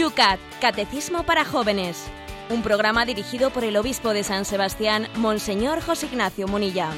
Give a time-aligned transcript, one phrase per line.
[0.00, 2.06] Yucat, Catecismo para Jóvenes.
[2.48, 6.88] Un programa dirigido por el obispo de San Sebastián, Monseñor José Ignacio Munilla.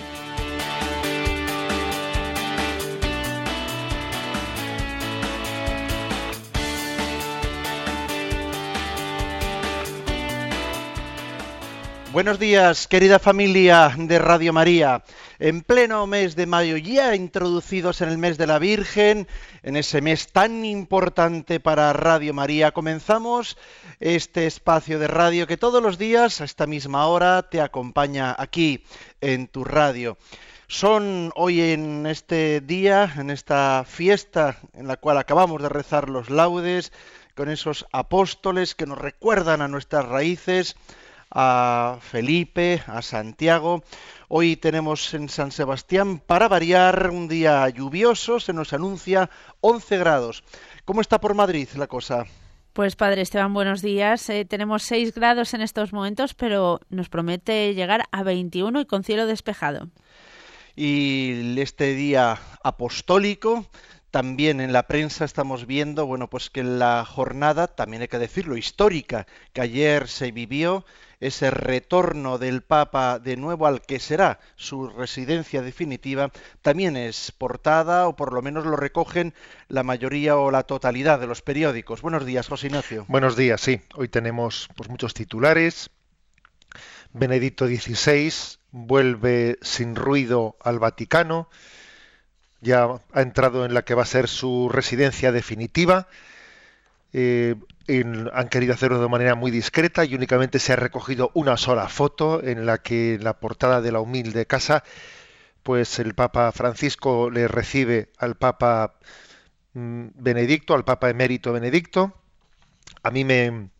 [12.12, 15.02] Buenos días, querida familia de Radio María.
[15.45, 19.27] En pleno mes de mayo, ya introducidos en el mes de la Virgen,
[19.65, 23.59] en ese mes tan importante para Radio María, comenzamos
[23.98, 28.84] este espacio de radio que todos los días, a esta misma hora, te acompaña aquí
[29.20, 30.16] en tu radio.
[30.68, 36.30] Son hoy en este día, en esta fiesta en la cual acabamos de rezar los
[36.30, 36.93] laudes,
[37.34, 40.77] con esos apóstoles que nos recuerdan a nuestras raíces,
[41.34, 43.82] a Felipe, a Santiago.
[44.29, 50.45] Hoy tenemos en San Sebastián, para variar, un día lluvioso, se nos anuncia 11 grados.
[50.84, 52.26] ¿Cómo está por Madrid la cosa?
[52.73, 54.29] Pues padre Esteban, buenos días.
[54.30, 59.04] Eh, tenemos 6 grados en estos momentos, pero nos promete llegar a 21 y con
[59.04, 59.88] cielo despejado.
[60.74, 63.66] Y este día apostólico,
[64.10, 68.56] también en la prensa estamos viendo, bueno, pues que la jornada, también hay que decirlo,
[68.56, 70.87] histórica, que ayer se vivió
[71.22, 76.32] ese retorno del Papa de nuevo al que será su residencia definitiva,
[76.62, 79.32] también es portada, o por lo menos lo recogen
[79.69, 82.03] la mayoría o la totalidad de los periódicos.
[82.03, 83.04] Buenos días, José Ignacio.
[83.06, 83.81] Buenos días, sí.
[83.94, 85.91] Hoy tenemos pues, muchos titulares.
[87.12, 88.32] Benedicto XVI
[88.72, 91.48] vuelve sin ruido al Vaticano.
[92.60, 96.09] Ya ha entrado en la que va a ser su residencia definitiva.
[97.12, 97.56] Eh,
[98.32, 102.43] han querido hacerlo de manera muy discreta y únicamente se ha recogido una sola foto
[102.43, 104.82] en la que en la portada de la humilde casa
[105.62, 108.98] pues el Papa Francisco le recibe al Papa
[109.75, 112.14] mm, Benedicto, al Papa emérito Benedicto.
[113.03, 113.70] A mí me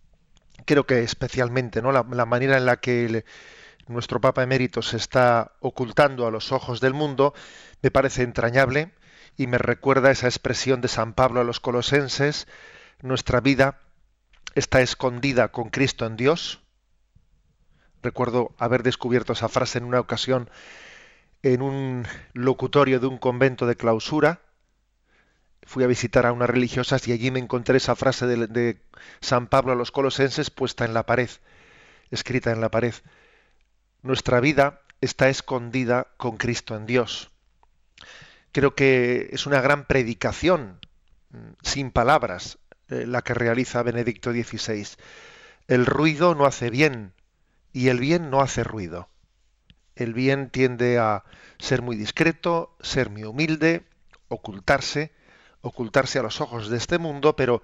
[0.65, 1.93] creo que especialmente, ¿no?
[1.93, 3.25] La, manera en la que
[3.89, 7.35] nuestro Papa emérito se está ocultando a los ojos del mundo
[7.83, 8.93] me parece entrañable
[9.37, 12.47] y me recuerda esa expresión de San Pablo a los colosenses,
[13.03, 13.81] nuestra vida
[14.55, 16.61] está escondida con Cristo en Dios.
[18.03, 20.49] Recuerdo haber descubierto esa frase en una ocasión
[21.43, 24.41] en un locutorio de un convento de clausura.
[25.65, 28.81] Fui a visitar a unas religiosas y allí me encontré esa frase de,
[29.21, 31.31] San Pablo a los colosenses puesta en la pared,
[32.11, 32.95] escrita en la pared.
[34.03, 37.31] Nuestra vida está escondida con Cristo en Dios.
[38.53, 40.79] Creo que es una gran predicación,
[41.31, 42.59] mm, sin palabras,
[42.93, 44.87] eh, la que realiza Benedicto XVI.
[45.67, 47.13] El ruido no hace bien
[47.73, 49.09] y el bien no hace ruido.
[49.97, 51.25] El bien tiende a
[51.59, 53.85] ser muy discreto, ser muy humilde,
[54.29, 55.13] ocultarse,
[55.63, 57.63] ocultarse a los ojos de este mundo, pero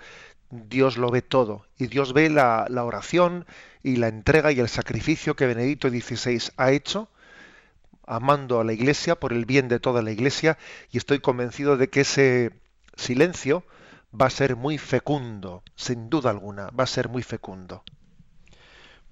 [0.51, 3.47] Dios lo ve todo y Dios ve la, la oración
[3.83, 7.11] y la entrega y el sacrificio que Benedicto XVI ha hecho
[8.07, 10.57] amando a la Iglesia por el bien de toda la Iglesia
[10.91, 12.53] y estoy convencido de que ese
[12.97, 13.65] silencio
[14.13, 17.83] va a ser muy fecundo, sin duda alguna, va a ser muy fecundo.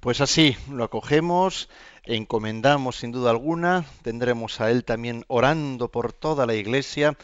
[0.00, 1.68] Pues así, lo acogemos,
[2.04, 7.16] encomendamos sin duda alguna, tendremos a Él también orando por toda la Iglesia,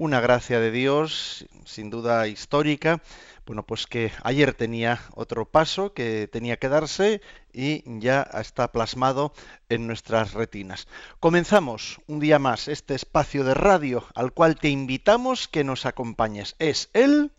[0.00, 3.02] una gracia de Dios, sin duda histórica,
[3.44, 7.20] bueno, pues que ayer tenía otro paso que tenía que darse
[7.52, 9.34] y ya está plasmado
[9.68, 10.88] en nuestras retinas.
[11.20, 16.56] Comenzamos un día más este espacio de radio al cual te invitamos que nos acompañes.
[16.58, 17.30] Es el...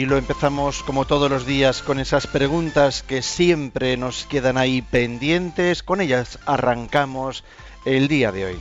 [0.00, 4.80] Y lo empezamos como todos los días con esas preguntas que siempre nos quedan ahí
[4.80, 5.82] pendientes.
[5.82, 7.44] Con ellas arrancamos
[7.84, 8.60] el día de hoy.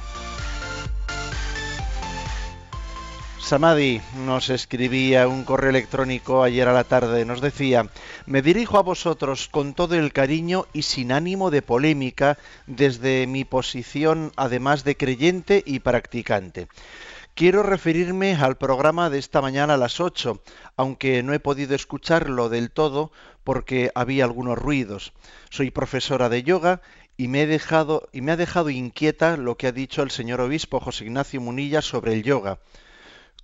[3.40, 7.24] Samadi nos escribía un correo electrónico ayer a la tarde.
[7.24, 7.88] Nos decía,
[8.26, 12.38] me dirijo a vosotros con todo el cariño y sin ánimo de polémica
[12.68, 16.68] desde mi posición además de creyente y practicante.
[17.40, 20.44] Quiero referirme al programa de esta mañana a las 8,
[20.76, 23.14] aunque no he podido escucharlo del todo
[23.46, 25.14] porque había algunos ruidos.
[25.50, 26.82] Soy profesora de yoga
[27.16, 30.42] y me, he dejado, y me ha dejado inquieta lo que ha dicho el señor
[30.42, 32.60] obispo José Ignacio Munilla sobre el yoga.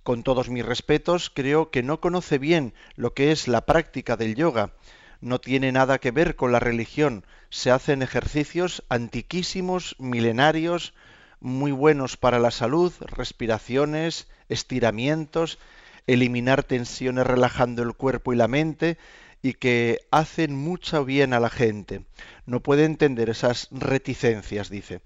[0.02, 4.34] Con todos mis respetos, creo que no conoce bien lo que es la práctica del
[4.34, 4.74] yoga.
[5.22, 7.24] No tiene nada que ver con la religión.
[7.48, 10.92] Se hacen ejercicios antiquísimos, milenarios,
[11.40, 15.58] muy buenos para la salud, respiraciones, estiramientos.
[16.06, 18.96] eliminar tensiones relajando el cuerpo y la mente
[19.42, 22.04] y que hacen mucho bien a la gente.
[22.46, 25.00] No puede entender esas reticencias, dice.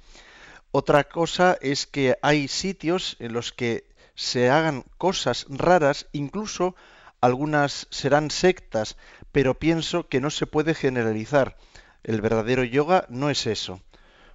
[0.73, 3.85] Otra cosa es que hay sitios en los que
[4.15, 6.77] se hagan cosas raras, incluso
[7.21, 8.97] algunas serán sectas,
[9.33, 11.57] pero pienso que no se puede generalizar.
[12.03, 13.81] El verdadero yoga no es eso.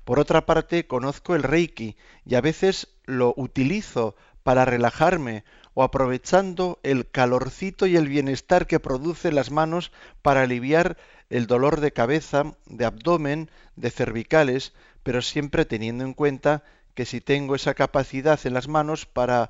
[0.06, 5.44] Por otra parte, conozco el Reiki y a veces lo utilizo para relajarme
[5.74, 9.92] o aprovechando el calorcito y el bienestar que produce las manos
[10.22, 10.98] para aliviar
[11.30, 16.64] el dolor de cabeza, de abdomen, de cervicales, pero siempre teniendo en cuenta
[16.94, 19.50] que si tengo esa capacidad en las manos para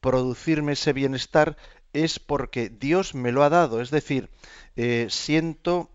[0.00, 1.56] producirme ese bienestar
[1.92, 4.30] es porque Dios me lo ha dado, es decir,
[4.74, 5.90] eh, siento,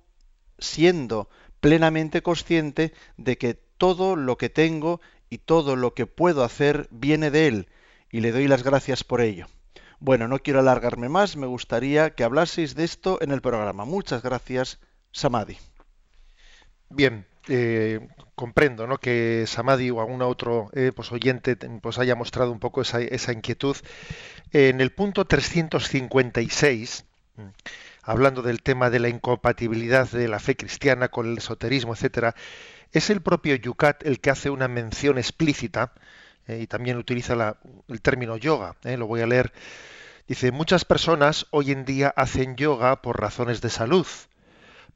[0.60, 6.88] siendo plenamente consciente de que todo lo que tengo y todo lo que puedo hacer
[6.92, 7.68] viene de Él,
[8.12, 9.48] y le doy las gracias por ello.
[10.00, 13.86] Bueno, no quiero alargarme más, me gustaría que hablaseis de esto en el programa.
[13.86, 14.80] Muchas gracias,
[15.12, 15.58] Samadhi.
[16.90, 18.98] Bien, eh, comprendo ¿no?
[18.98, 23.34] que Samadhi o algún otro eh, pues oyente pues haya mostrado un poco esa, esa
[23.34, 23.76] inquietud.
[24.52, 27.42] En el punto 356, mm,
[28.04, 32.36] hablando del tema de la incompatibilidad de la fe cristiana con el esoterismo, etcétera,
[32.98, 35.94] es el propio Yucat el que hace una mención explícita
[36.48, 37.58] eh, y también utiliza
[37.88, 38.76] el término yoga.
[38.84, 39.54] lo voy a leer.
[40.28, 44.08] Dice, muchas personas hoy en día hacen yoga por razones de salud,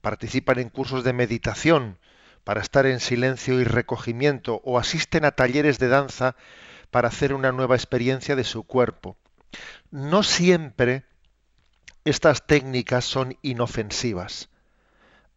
[0.01, 1.97] participan en cursos de meditación,
[2.43, 6.35] para estar en silencio y recogimiento o asisten a talleres de danza
[6.89, 9.15] para hacer una nueva experiencia de su cuerpo.
[9.91, 11.03] No siempre
[12.03, 14.49] estas técnicas son inofensivas.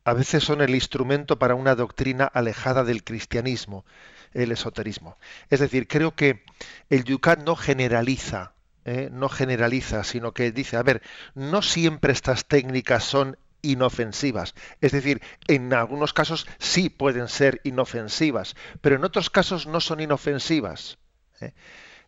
[0.05, 3.87] A veces son el instrumento para una doctrina alejada del cristianismo,
[4.35, 5.17] el esoterismo.
[5.49, 6.45] Es decir, creo que
[6.91, 8.53] el yucat no generaliza,
[8.85, 9.09] ¿eh?
[9.11, 11.03] no generaliza, sino que dice, a ver,
[11.35, 14.55] no siempre estas técnicas son inofensivas.
[14.83, 20.01] Es decir, en algunos casos sí pueden ser inofensivas, pero en otros casos no son
[20.01, 20.99] inofensivas.
[21.41, 21.53] ¿eh?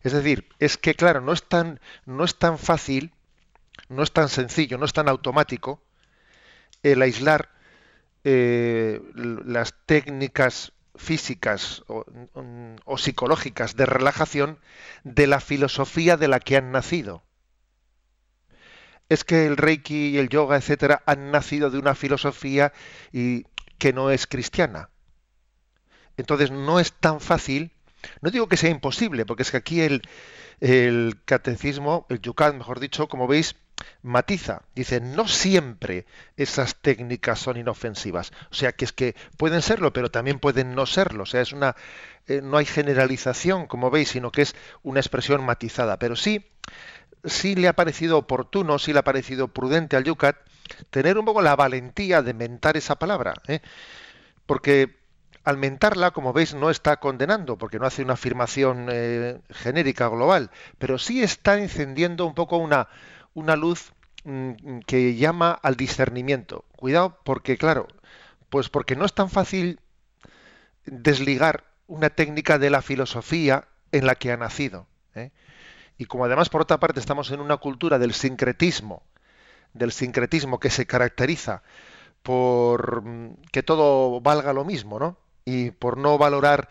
[0.03, 3.11] Es decir, es que claro, no es tan, no es tan fácil,
[3.89, 5.81] no es tan sencillo, no es tan automático
[6.83, 7.56] el aislar
[8.29, 14.59] eh, las técnicas físicas o psicológicas de relajación
[15.05, 17.23] de la filosofía de la que han nacido
[19.07, 22.73] es que el Reiki y el yoga, etcétera, han nacido de una filosofía
[23.13, 23.45] y
[23.77, 24.89] que no es cristiana.
[26.17, 27.71] Entonces no es tan fácil,
[28.19, 30.01] no digo que sea imposible, porque es que aquí el,
[30.59, 33.55] el catecismo, el yucat, mejor dicho, como veis,
[34.01, 34.61] matiza.
[34.75, 38.31] Dice, no siempre esas técnicas son inofensivas.
[38.51, 41.23] O sea, que es que pueden serlo, pero también pueden no serlo.
[41.23, 41.75] O sea, es una,
[42.27, 45.97] eh, no hay generalización, como veis, sino que es una expresión matizada.
[45.99, 46.45] Pero sí,
[47.23, 50.37] sí le ha parecido oportuno, sí le ha parecido prudente al Yucat
[50.89, 53.61] tener un poco la valentía de mentar esa palabra, ¿eh?
[54.45, 54.97] porque
[55.43, 60.51] al mentarla, como veis, no está condenando, porque no hace una afirmación eh, genérica global,
[60.77, 62.89] pero sí está encendiendo un poco una,
[63.37, 63.93] una luz
[64.23, 66.65] mm, que llama al discernimiento.
[66.75, 67.87] Cuidado, porque claro,
[68.49, 69.79] pues porque no es tan fácil
[70.85, 74.87] desligar una técnica de la filosofía en la que ha nacido.
[75.13, 75.29] ¿eh?
[75.99, 79.03] Y como además por otra parte estamos en una cultura del sincretismo,
[79.73, 81.61] del sincretismo que se caracteriza
[82.23, 85.15] por mm, que todo valga lo mismo, ¿no?
[85.45, 86.69] Y por no valorar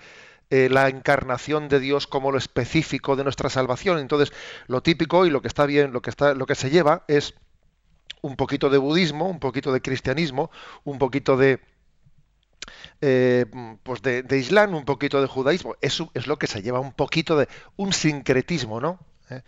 [0.51, 3.99] eh, la encarnación de Dios como lo específico de nuestra salvación.
[3.99, 4.33] Entonces,
[4.67, 7.35] lo típico y lo que está bien, lo que está, lo que se lleva es
[8.23, 10.51] un poquito de budismo, un poquito de cristianismo,
[10.85, 11.61] un poquito de
[13.01, 13.47] eh,
[13.83, 15.77] pues de, Islam, un poquito de judaísmo.
[15.81, 18.99] Eso es lo que se lleva un poquito de un sincretismo, ¿no?
[19.31, 19.43] ¿eh?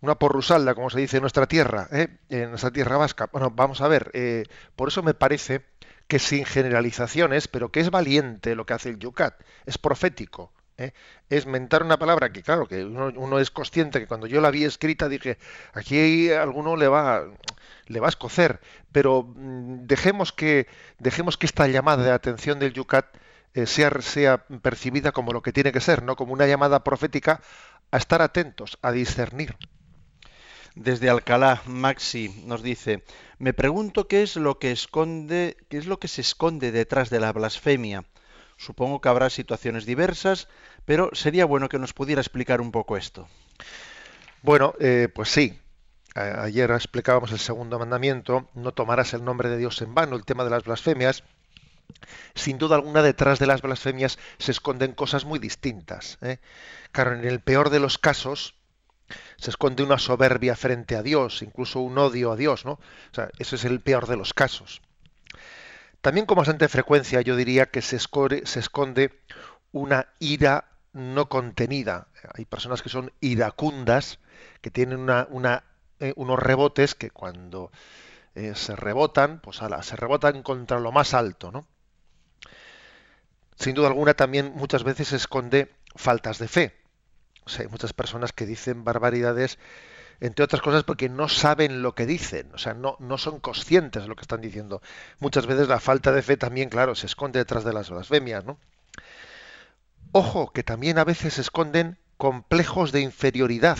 [0.00, 2.08] Una porrusalda, como se dice en nuestra tierra, ¿eh?
[2.28, 3.28] en nuestra tierra vasca.
[3.32, 4.10] Bueno, vamos a ver,
[4.74, 5.64] por eso me parece
[6.12, 9.32] que sin generalizaciones, pero que es valiente lo que hace el Yucat,
[9.64, 10.52] es profético.
[11.30, 14.64] es mentar una palabra que claro que uno, es consciente que cuando yo la vi
[14.64, 15.38] escrita dije
[15.72, 17.24] aquí alguno le va
[17.86, 20.66] le va a escocer pero mm, dejemos que
[20.98, 23.06] dejemos que esta llamada de atención del Yucat
[23.64, 27.40] sea, sea percibida como lo que tiene que ser no como una llamada profética
[27.90, 29.56] a estar atentos, a discernir.
[30.74, 33.04] Desde Alcalá, Maxi nos dice,
[33.38, 37.20] me pregunto qué es lo que esconde, qué es lo que se esconde detrás de
[37.20, 38.04] la blasfemia.
[38.56, 40.48] Supongo que habrá situaciones diversas,
[40.86, 43.28] pero sería bueno que nos pudiera explicar un poco esto.
[44.42, 45.58] Bueno, eh, pues sí.
[46.14, 50.44] ayer explicábamos el segundo mandamiento, no tomarás el nombre de Dios en vano, el tema
[50.44, 51.22] de las blasfemias.
[52.34, 56.18] Sin duda alguna detrás de las blasfemias se esconden cosas muy distintas.
[56.22, 56.38] ¿eh?
[56.92, 58.54] Claro, en el peor de los casos
[59.42, 62.74] se esconde una soberbia frente a Dios, incluso un odio a Dios, ¿no?
[62.74, 64.82] O sea, ese es el peor de los casos.
[66.00, 69.18] También con bastante frecuencia yo diría que se esconde, se esconde
[69.72, 72.06] una ira no contenida.
[72.34, 74.20] Hay personas que son iracundas,
[74.60, 75.64] que tienen una,
[75.98, 77.72] eh, unos rebotes que cuando
[78.36, 81.66] eh, se rebotan, pues se rebotan contra lo más alto, ¿no?
[83.56, 86.81] Sin duda alguna también muchas veces se esconde faltas de fe.
[87.58, 89.58] Hay muchas personas que dicen barbaridades,
[90.20, 94.02] entre otras cosas porque no saben lo que dicen, o sea, no, no son conscientes
[94.02, 94.80] de lo que están diciendo.
[95.18, 98.58] Muchas veces la falta de fe también, claro, se esconde detrás de las blasfemias, ¿no?
[100.12, 103.78] Ojo, que también a veces se esconden complejos de inferioridad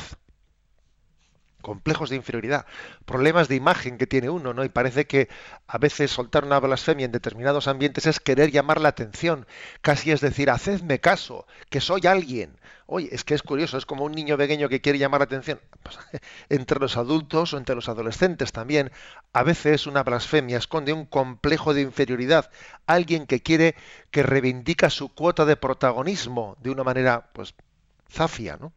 [1.62, 2.66] complejos de inferioridad,
[3.06, 4.64] problemas de imagen que tiene uno, ¿no?
[4.64, 5.28] Y parece que
[5.66, 9.46] a veces soltar una blasfemia en determinados ambientes es querer llamar la atención,
[9.80, 12.58] casi es decir, hacedme caso, que soy alguien.
[12.86, 15.60] Oye, es que es curioso, es como un niño pequeño que quiere llamar la atención.
[15.82, 15.98] Pues,
[16.50, 18.90] entre los adultos o entre los adolescentes también,
[19.32, 22.50] a veces una blasfemia esconde un complejo de inferioridad,
[22.86, 23.76] alguien que quiere
[24.10, 27.54] que reivindica su cuota de protagonismo de una manera, pues,
[28.10, 28.72] zafia, ¿no?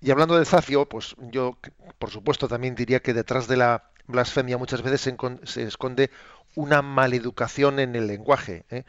[0.00, 1.58] Y hablando de Zafio, pues yo,
[1.98, 5.14] por supuesto, también diría que detrás de la blasfemia muchas veces
[5.44, 6.10] se, esconde
[6.54, 8.84] una maleducación en el lenguaje, ¿eh?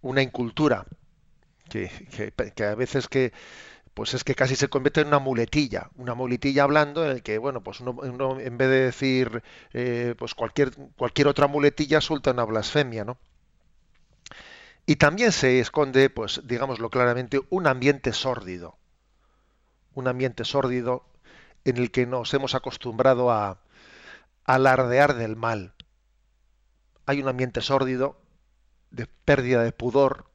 [0.00, 0.86] una incultura,
[1.68, 1.90] que,
[2.64, 3.32] a veces que
[3.94, 7.36] pues es que casi se convierte en una muletilla, una muletilla hablando en el que,
[7.36, 9.42] bueno, pues uno, en vez de decir
[9.74, 13.18] eh, pues cualquier, cualquier otra muletilla suelta una blasfemia, ¿no?
[14.86, 18.78] Y también se esconde, pues digámoslo claramente, un ambiente sórdido
[19.94, 21.04] un ambiente sórdido
[21.64, 23.58] en el que nos hemos acostumbrado a,
[24.44, 25.74] alardear del mal.
[27.06, 28.20] Hay un ambiente sórdido
[28.90, 30.26] de pérdida de pudor,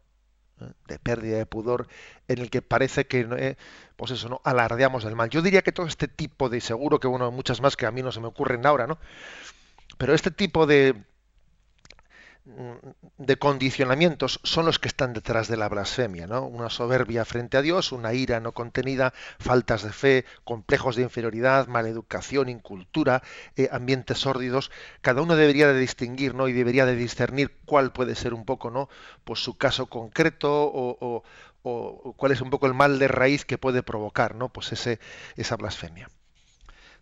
[0.61, 0.71] ¿eh?
[0.87, 1.87] de pérdida de pudor,
[2.27, 3.57] en el que parece que, eh,
[3.95, 4.41] pues eso, ¿no?
[4.43, 5.29] Alardeamos del mal.
[5.29, 8.01] Yo diría que todo este tipo de, seguro que bueno, muchas más que a mí
[8.01, 8.97] no se me ocurren ahora, ¿no?
[9.97, 11.03] Pero este tipo de,
[13.17, 16.45] de condicionamientos son los que están detrás de la blasfemia, ¿no?
[16.45, 21.67] Una soberbia frente a Dios, una ira no contenida, faltas de fe, complejos de inferioridad,
[21.67, 23.21] maleducación, incultura,
[23.55, 24.71] eh, ambientes sórdidos.
[25.01, 26.47] Cada uno debería de distinguir, ¿no?
[26.47, 28.89] Y debería de discernir cuál puede ser un poco, ¿no?
[29.23, 31.23] Pues su caso concreto o,
[31.63, 34.49] o cuál es un poco el mal de raíz que puede provocar, ¿no?
[34.49, 34.99] Pues ese,
[35.35, 36.09] esa blasfemia.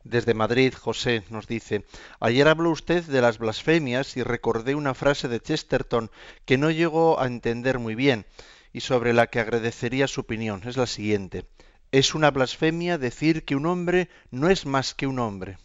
[0.06, 1.84] Desde Madrid, José nos dice,
[2.20, 6.12] ayer habló usted de las blasfemias y recordé una frase de Chesterton
[6.46, 8.28] que no llegó a entender muy bien
[8.72, 10.62] y sobre la que agradecería su opinión.
[10.64, 11.48] Es la siguiente.
[11.92, 15.58] Es una blasfemia decir que un hombre no es más que un hombre.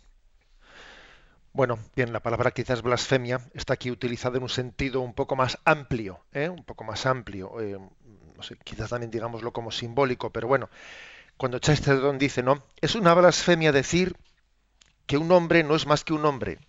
[1.52, 5.58] Bueno, bien, la palabra quizás blasfemia está aquí utilizada en un sentido un poco más
[5.66, 6.48] amplio, ¿eh?
[6.48, 7.76] un poco más amplio, eh,
[8.36, 10.70] no sé, quizás también digámoslo como simbólico, pero bueno,
[11.36, 14.16] cuando Chesterton dice, no, es una blasfemia decir
[15.10, 16.60] que un hombre no es más que un hombre.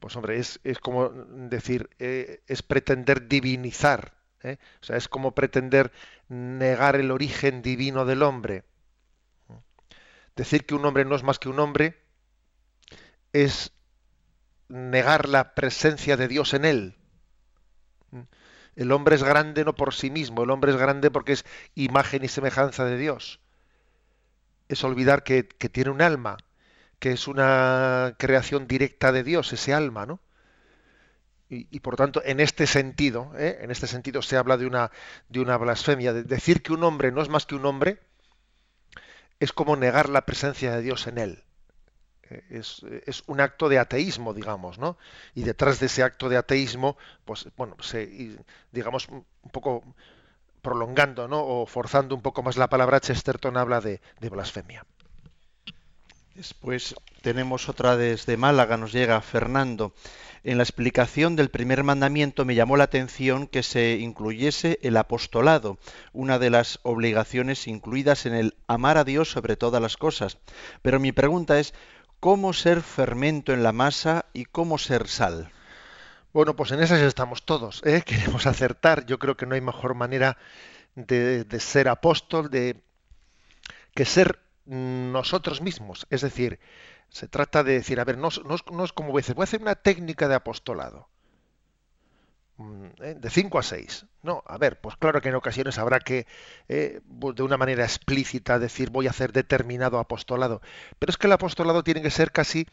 [0.00, 4.56] Pues hombre, es, como decir, eh, es pretender divinizar, ¿eh?
[4.80, 5.92] o sea, es como pretender
[6.30, 8.64] negar el origen divino del hombre.
[10.34, 12.00] Decir que un hombre no es más que un hombre
[13.34, 13.72] es
[14.68, 16.96] negar la presencia de Dios en él.
[18.74, 22.24] El hombre es grande no por sí mismo, el hombre es grande porque es imagen
[22.24, 23.38] y semejanza de Dios.
[24.70, 26.38] Es olvidar que tiene un alma,
[26.98, 30.20] que es una creación directa de Dios, ese alma, ¿no?
[31.50, 33.58] Y, por tanto, en este sentido, ¿eh?
[33.60, 34.90] en este sentido se habla de una,
[35.28, 36.12] de una blasfemia.
[36.12, 38.00] De decir que un hombre no es más que un hombre
[39.38, 41.44] es como negar la presencia de Dios en él.
[42.30, 44.96] Eh, es, es, un acto de ateísmo, digamos, ¿no?
[45.34, 47.76] Y detrás de ese acto de ateísmo, pues, bueno,
[48.72, 49.84] digamos, un poco
[50.62, 51.44] prolongando, ¿no?
[51.44, 54.84] O forzando un poco más la palabra, Chesterton habla de blasfemia.
[56.34, 59.94] Después tenemos otra desde Málaga, nos llega Fernando.
[60.42, 65.78] En la explicación del primer mandamiento me llamó la atención que se incluyese el apostolado,
[66.12, 70.38] una de las obligaciones incluidas en el amar a Dios sobre todas las cosas.
[70.82, 71.72] Pero mi pregunta es,
[72.18, 75.52] ¿cómo ser fermento en la masa y cómo ser sal?
[76.32, 77.80] Bueno, pues en esas estamos todos.
[77.84, 78.02] ¿eh?
[78.06, 79.06] Queremos acertar.
[79.06, 80.36] Yo creo que no hay mejor manera
[80.96, 82.82] de, de ser apóstol, de
[83.94, 86.06] que ser nosotros mismos.
[86.10, 86.58] Es decir,
[87.08, 90.28] se trata de decir, a ver, no, es como voy voy a hacer una técnica
[90.28, 91.08] de apostolado.
[92.56, 93.14] Mm, ¿eh?
[93.18, 94.06] De 5 a 6.
[94.22, 96.26] No, a ver, pues claro que en ocasiones habrá que,
[96.68, 100.60] eh, de una manera explícita, decir voy a hacer determinado apostolado.
[100.98, 102.66] Pero es que el apostolado tiene que ser casi,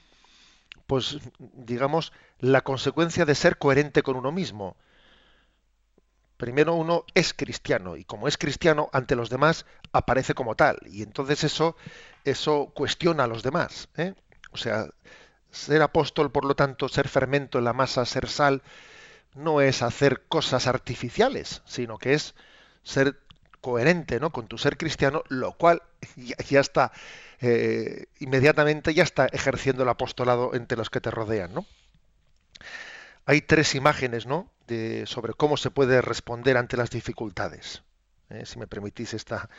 [0.88, 4.76] pues, digamos, la consecuencia de ser coherente con uno mismo.
[6.42, 11.04] Primero uno es cristiano y como es cristiano ante los demás aparece como tal y
[11.04, 11.76] entonces eso
[12.26, 13.90] eso cuestiona a los demás.
[13.96, 14.16] ¿eh?
[14.50, 14.88] O sea,
[15.52, 18.64] ser apóstol, por lo tanto, ser fermento en la masa, ser sal,
[19.36, 22.34] no es hacer cosas artificiales, sino que es
[22.82, 23.20] ser
[23.62, 24.32] coherente ¿no?
[24.32, 25.84] con tu ser cristiano, lo cual
[26.16, 26.92] ya, está
[27.40, 31.54] eh, inmediatamente ya está ejerciendo el apostolado entre los que te rodean.
[31.54, 31.68] ¿no?
[33.26, 34.52] Hay tres imágenes ¿no?
[34.68, 37.84] de, sobre cómo se puede responder ante las dificultades.
[38.30, 38.46] ¿eh?
[38.46, 39.50] Si me permitís esta,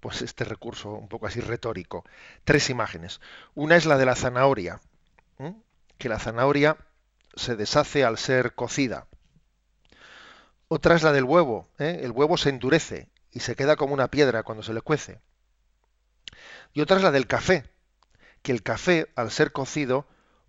[0.00, 2.04] pues este recurso un poco así retórico.
[2.44, 3.20] Tres imágenes.
[3.54, 4.80] Una es la de la zanahoria,
[5.98, 6.76] que la zanahoria
[7.34, 9.06] se deshace al ser cocida.
[10.68, 11.68] Otra es la del huevo.
[11.78, 12.00] ¿eh?
[12.02, 15.20] El huevo se endurece y se queda como una piedra cuando se le cuece.
[16.72, 17.64] Y otra es la del café,
[18.42, 20.06] que el café, al ser cocido,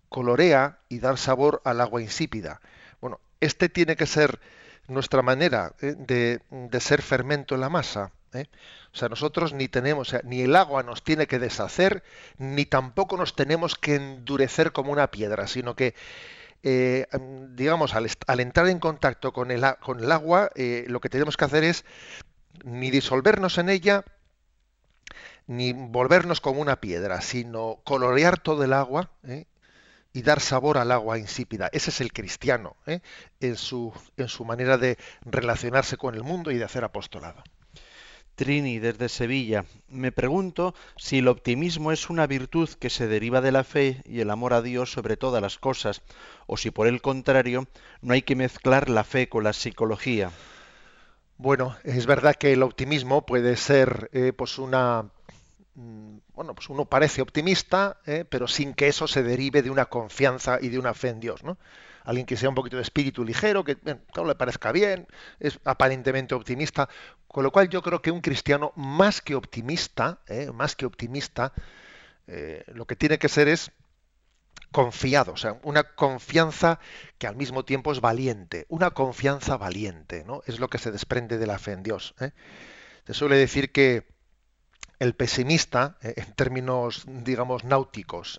[0.08, 2.60] colorea y da sabor al agua insípida.
[3.00, 4.40] Bueno, este tiene que ser
[4.88, 5.94] nuestra manera ¿eh?
[5.96, 8.10] de, de, ser fermento en la masa.
[8.32, 8.46] ¿eh?
[8.92, 12.02] O sea, nosotros ni tenemos, ni el agua nos tiene que deshacer,
[12.38, 15.94] ni tampoco nos tenemos que endurecer como una piedra, sino que,
[16.62, 17.06] eh,
[17.50, 21.84] digamos, al, entrar en contacto con el, agua, lo que tenemos que hacer es
[22.64, 24.04] ni disolvernos en ella,
[25.46, 29.10] ni volvernos como una piedra, sino colorear todo el agua
[30.12, 31.68] y dar sabor al agua insípida.
[31.72, 36.58] Ese es el cristiano en, su, en su manera de relacionarse con el mundo y
[36.58, 37.42] de hacer apostolado.
[38.38, 39.64] Trini desde Sevilla.
[39.88, 44.20] Me pregunto si el optimismo es una virtud que se deriva de la fe y
[44.20, 46.02] el amor a Dios sobre todas las cosas,
[46.46, 47.66] o si por el contrario
[48.00, 50.30] no hay que mezclar la fe con la psicología.
[51.36, 55.10] Bueno, es verdad que el optimismo puede ser eh, pues una
[56.34, 60.58] bueno, pues uno parece optimista, eh, pero sin que eso se derive de una confianza
[60.60, 61.56] y de una fe en Dios, ¿no?
[62.04, 65.06] alguien que sea un poquito de espíritu ligero, que todo le parezca bien,
[65.40, 66.88] es aparentemente optimista,
[67.26, 70.50] con lo cual yo creo que un cristiano más que optimista, ¿eh?
[70.52, 71.52] más que optimista,
[72.26, 73.72] eh, lo que tiene que ser es
[74.72, 76.80] confiado, o sea, una confianza
[77.18, 80.42] que al mismo tiempo es valiente, una confianza valiente, ¿no?
[80.46, 82.14] Es lo que se desprende de la fe en Dios.
[83.06, 84.17] Se suele decir que
[84.98, 88.38] el pesimista, en términos, digamos, náuticos,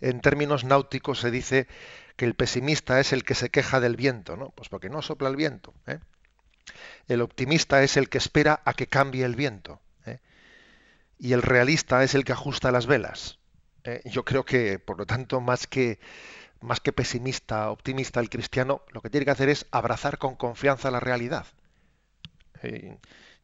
[0.00, 1.66] en términos náuticos se dice
[2.18, 4.50] que el pesimista es el que se queja del viento, ¿no?
[4.50, 5.72] Pues porque no sopla el viento.
[5.86, 6.00] ¿eh?
[7.06, 9.80] El optimista es el que espera a que cambie el viento.
[10.04, 10.18] ¿eh?
[11.16, 13.38] Y el realista es el que ajusta las velas.
[13.84, 14.02] ¿eh?
[14.04, 16.00] Yo creo que, por lo tanto, más que,
[16.60, 20.90] más que pesimista, optimista, el cristiano lo que tiene que hacer es abrazar con confianza
[20.90, 21.46] la realidad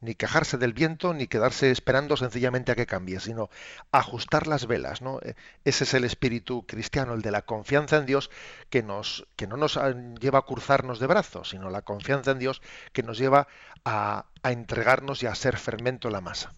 [0.04, 3.50] ni quejarse del viento, ni quedarse esperando sencillamente a que cambie, sino
[3.90, 5.02] ajustar las velas.
[5.02, 5.18] ¿no?
[5.22, 8.30] E, ese es el espíritu cristiano, el de la confianza en Dios,
[8.70, 12.38] que, nos, que no nos ah, lleva a cruzarnos de brazos, sino la confianza en
[12.38, 12.62] Dios
[12.92, 13.48] que nos lleva
[13.84, 16.52] a, a entregarnos y a ser fermento en la masa.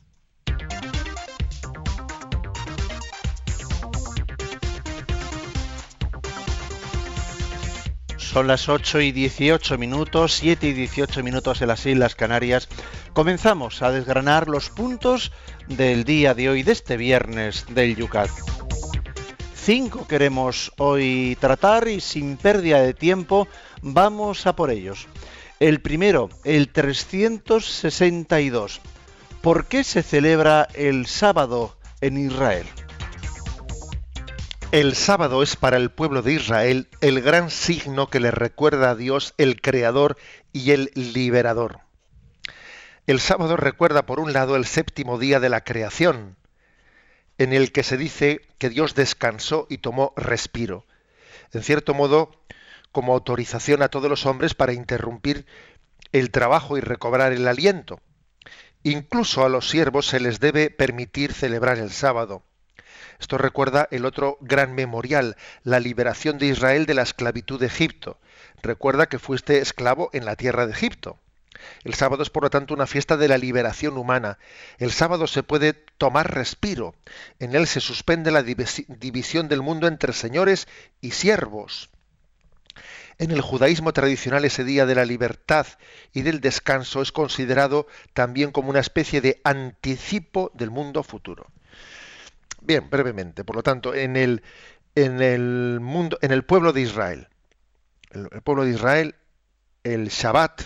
[8.36, 12.68] Son las 8 y 18 minutos, 7 y 18 minutos en las Islas Canarias.
[13.14, 15.32] Comenzamos a desgranar los puntos
[15.68, 18.28] del día de hoy, de este viernes del Yucat.
[19.54, 23.48] Cinco queremos hoy tratar y sin pérdida de tiempo
[23.80, 25.06] vamos a por ellos.
[25.58, 28.82] El primero, el 362.
[29.40, 32.66] ¿Por qué se celebra el sábado en Israel?
[34.72, 38.94] El sábado es para el pueblo de Israel el gran signo que le recuerda a
[38.96, 40.18] Dios el Creador
[40.52, 41.80] y el Liberador.
[43.06, 46.36] El sábado recuerda por un lado el séptimo día de la creación,
[47.38, 50.84] en el que se dice que Dios descansó y tomó respiro.
[51.52, 52.32] En cierto modo,
[52.90, 55.46] como autorización a todos los hombres para interrumpir
[56.10, 58.00] el trabajo y recobrar el aliento.
[58.82, 62.42] Incluso a los siervos se les debe permitir celebrar el sábado.
[63.20, 68.18] Esto recuerda el otro gran memorial, la liberación de Israel de la esclavitud de Egipto.
[68.62, 71.18] Recuerda que fuiste esclavo en la tierra de Egipto.
[71.84, 74.38] El sábado es por lo tanto una fiesta de la liberación humana.
[74.78, 76.94] El sábado se puede tomar respiro.
[77.38, 80.68] En él se suspende la división del mundo entre señores
[81.00, 81.90] y siervos.
[83.18, 85.66] En el judaísmo tradicional ese día de la libertad
[86.12, 91.46] y del descanso es considerado también como una especie de anticipo del mundo futuro.
[92.66, 94.42] Bien, brevemente, por lo tanto, en el,
[94.96, 97.28] en el mundo, en el pueblo de Israel,
[98.10, 99.14] el pueblo de Israel,
[99.84, 100.62] el Shabbat,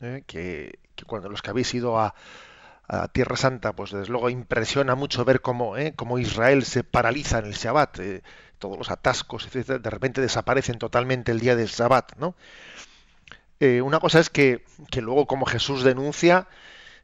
[0.00, 0.22] ¿eh?
[0.28, 2.14] que, cuando los que habéis ido a,
[3.12, 5.94] Tierra Santa, pues desde luego impresiona mucho ver cómo, ¿eh?
[5.96, 8.22] cómo Israel se paraliza en el Shabbat, eh,
[8.58, 12.36] todos los atascos, de repente desaparecen totalmente el día del Shabbat, ¿no?
[13.82, 16.46] una cosa es que, que luego, como Jesús denuncia,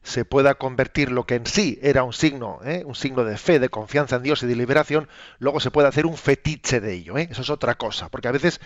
[0.02, 2.82] se pueda convertir lo que en sí era un signo, ¿eh?
[2.86, 5.08] un signo de fe, de confianza en Dios y de liberación,
[5.38, 7.18] luego se puede hacer un fetiche de ello.
[7.18, 7.28] ¿eh?
[7.30, 8.60] Eso es otra cosa, porque a veces,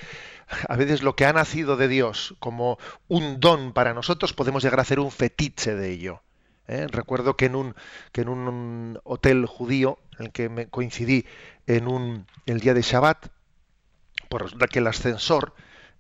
[0.69, 4.79] a veces lo que ha nacido de Dios como un don para nosotros podemos llegar
[4.79, 6.23] a hacer un fetiche de ello.
[6.69, 6.87] ¿eh?
[6.89, 7.75] Recuerdo que en un
[8.13, 11.27] que en un hotel judío en el que me coincidí
[11.67, 13.27] en un el día de Shabbat,
[14.29, 15.55] pues resulta que el ascensor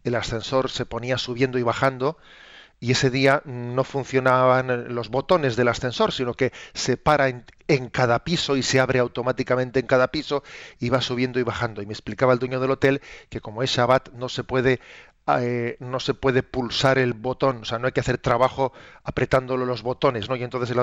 [0.04, 2.18] el ascensor se ponía subiendo y bajando
[2.80, 8.24] y ese día no funcionaban los botones del ascensor, sino que se para en, cada
[8.24, 10.42] piso y se abre automáticamente en cada piso
[10.78, 11.80] y va subiendo y bajando.
[11.80, 14.80] Y me explicaba el dueño del hotel que como es Shabbat no se puede
[15.26, 19.64] eh, no se puede pulsar el botón, o sea, no hay que hacer trabajo apretándolo
[19.64, 20.36] los botones, ¿no?
[20.36, 20.76] Y entonces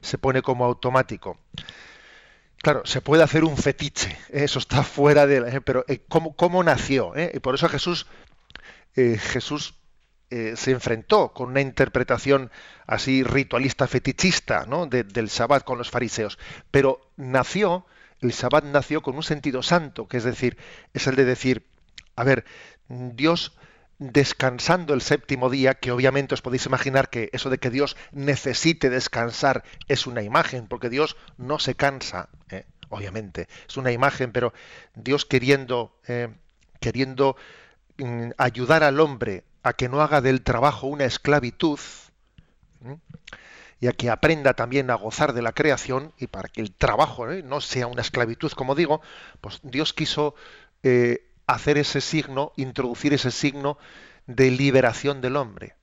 [0.00, 1.38] se pone como automático.
[2.56, 4.42] Claro, se puede hacer un fetiche, ¿eh?
[4.42, 5.36] eso está fuera de...
[5.48, 5.60] ¿eh?
[5.60, 7.12] pero ¿cómo, ¿cómo, nació?
[7.32, 8.08] Y por eso Jesús,
[8.96, 9.74] Jesús
[10.30, 12.50] eh, se enfrentó con una interpretación
[12.86, 14.86] así ritualista fetichista ¿no?
[14.86, 16.38] del Shabbat con los fariseos,
[16.70, 17.86] pero nació,
[18.20, 20.58] el Shabbat nació con un sentido santo, que es decir,
[20.92, 21.64] es el de decir,
[22.14, 22.44] a ver,
[22.88, 23.56] Dios
[23.98, 28.90] descansando el séptimo día, que obviamente os podéis imaginar que eso de que Dios necesite
[28.90, 32.64] descansar es una imagen, porque Dios no se cansa, ¿eh?
[32.90, 34.52] obviamente, es una imagen, pero
[34.94, 36.28] Dios queriendo, eh,
[36.80, 37.36] queriendo
[37.98, 41.78] mm, ayudar al hombre a que no haga del trabajo una esclavitud
[43.80, 47.30] y a que aprenda también a gozar de la creación y para que el trabajo
[47.30, 47.42] ¿eh?
[47.42, 49.00] no sea una esclavitud, como digo,
[49.40, 50.34] pues Dios quiso
[50.82, 53.78] eh, hacer ese signo, introducir ese signo
[54.26, 55.76] de liberación del hombre,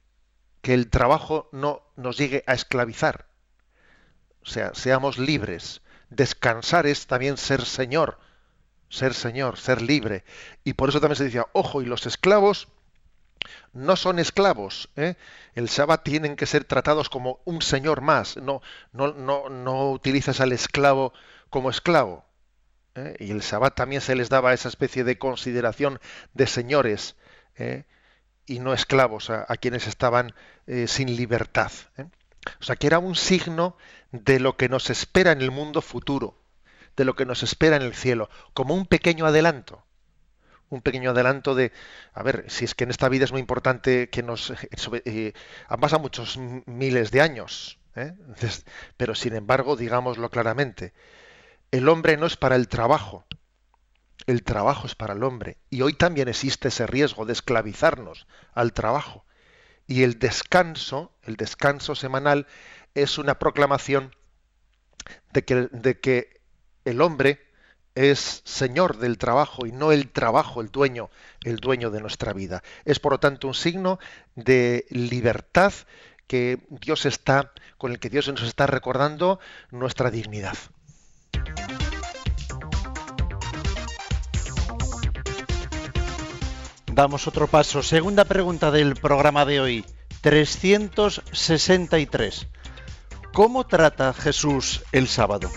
[0.61, 3.27] que el trabajo no nos llegue a esclavizar,
[4.45, 5.81] o sea, seamos libres.
[6.09, 8.19] Descansar es también ser Señor,
[8.89, 10.23] ser Señor, ser libre.
[10.63, 12.67] Y por eso también se decía, ojo, y los esclavos
[13.73, 14.89] no son esclavos.
[14.95, 15.15] ¿eh?
[15.53, 18.37] El Shabbat tienen que ser tratados como un señor más.
[18.37, 21.13] No, no, no, no utilizas al esclavo
[21.49, 22.25] como esclavo.
[22.95, 23.15] ¿eh?
[23.19, 25.99] Y el Shabbat también se les daba esa especie de consideración
[26.33, 27.15] de señores
[27.57, 27.85] ¿eh?
[28.45, 30.33] y no esclavos a, quienes estaban
[30.87, 31.71] sin libertad.
[32.59, 33.75] O sea que era un signo
[34.11, 36.37] de lo que nos espera en el mundo futuro,
[36.95, 39.83] de lo que nos espera en el cielo, como un pequeño adelanto
[40.69, 41.71] un pequeño adelanto de,
[42.13, 44.51] a ver, si es que en esta vida es muy importante que nos...
[44.51, 44.55] Eh,
[45.05, 45.33] eh,
[45.67, 48.13] han pasado muchos miles de años, ¿eh?
[48.97, 50.93] pero sin embargo, digámoslo claramente,
[51.71, 53.25] el hombre no es para el trabajo,
[54.27, 55.57] el trabajo es para el hombre.
[55.69, 59.25] Y hoy también existe ese riesgo de esclavizarnos al trabajo.
[59.87, 62.47] Y el descanso, el descanso semanal,
[62.95, 64.15] es una proclamación
[65.31, 66.41] de que, de que
[66.85, 67.44] el hombre
[67.95, 71.09] es señor del trabajo y no el trabajo el dueño,
[71.43, 72.61] el dueño de nuestra vida.
[72.83, 73.99] Es por lo tanto un signo
[74.35, 75.73] de libertad
[76.27, 79.39] que Dios está con el que Dios nos está recordando
[79.71, 80.57] nuestra dignidad.
[86.91, 87.83] Damos otro paso.
[87.83, 89.85] Segunda pregunta del programa de hoy.
[90.21, 92.47] 363.
[93.33, 95.51] ¿Cómo trata Jesús el sábado?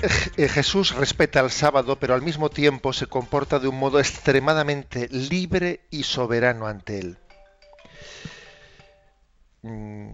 [0.00, 5.08] Eh, Jesús respeta el sábado, pero al mismo tiempo se comporta de un modo extremadamente
[5.08, 7.18] libre y soberano ante él.
[9.62, 10.10] Mm,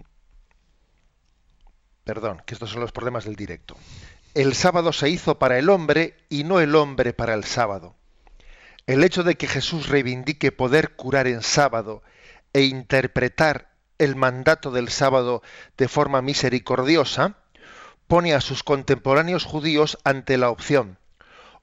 [2.03, 3.75] perdón, que estos son los problemas del directo.
[4.33, 7.95] El sábado se hizo para el hombre y no el hombre para el sábado.
[8.87, 12.01] El hecho de que Jesús reivindique poder curar en sábado
[12.53, 15.41] e interpretar el mandato del sábado
[15.77, 17.37] de forma misericordiosa,
[18.07, 20.97] pone a sus contemporáneos judíos ante la opción,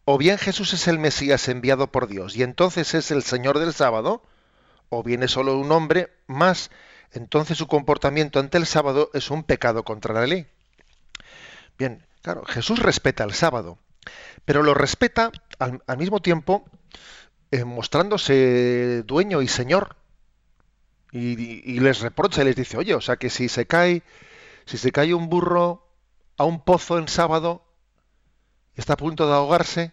[0.04, 3.72] o bien Jesús es el Mesías enviado por Dios y entonces es el Señor del
[3.72, 4.22] sábado,
[4.88, 6.70] o bien es solo un hombre más,
[7.12, 10.46] entonces su comportamiento ante el sábado es un pecado contra la ley.
[11.78, 13.78] Bien, claro, Jesús respeta el sábado,
[14.44, 16.64] pero lo respeta al, mismo tiempo
[17.50, 19.96] eh, mostrándose dueño y señor.
[21.12, 24.02] Y, y, les reprocha y les dice, oye, o sea que si se cae,
[24.64, 25.91] si se cae un burro
[26.36, 27.64] a un pozo en sábado
[28.74, 29.92] está a punto de ahogarse,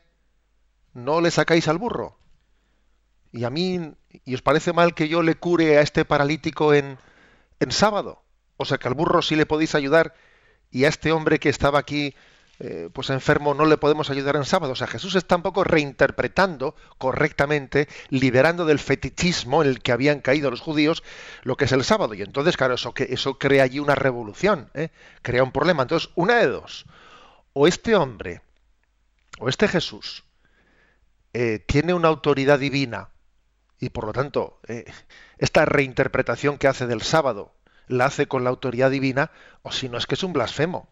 [0.93, 2.17] no le sacáis al burro.
[3.31, 3.93] Y a mí,
[4.25, 6.97] ¿y os parece mal que yo le cure a este paralítico en,
[7.59, 8.23] en sábado?
[8.57, 10.15] O sea que al burro sí le podéis ayudar
[10.71, 12.15] y a este hombre que estaba aquí
[12.59, 14.73] eh, pues enfermo no le podemos ayudar en sábado.
[14.73, 20.19] O sea, Jesús está un poco reinterpretando correctamente, liberando del fetichismo en el que habían
[20.19, 21.03] caído los judíos
[21.43, 22.13] lo que es el sábado.
[22.13, 24.89] Y entonces, claro, eso, eso crea allí una revolución, ¿eh?
[25.21, 25.83] crea un problema.
[25.83, 26.85] Entonces, una de dos.
[27.53, 28.41] O este hombre,
[29.39, 30.25] o este Jesús,
[31.33, 33.09] eh, tiene una autoridad divina
[33.79, 34.59] y por lo tanto
[35.37, 37.53] esta reinterpretación que hace del sábado
[37.87, 40.89] la hace con la autoridad divina, o si no es que es un blasfemo.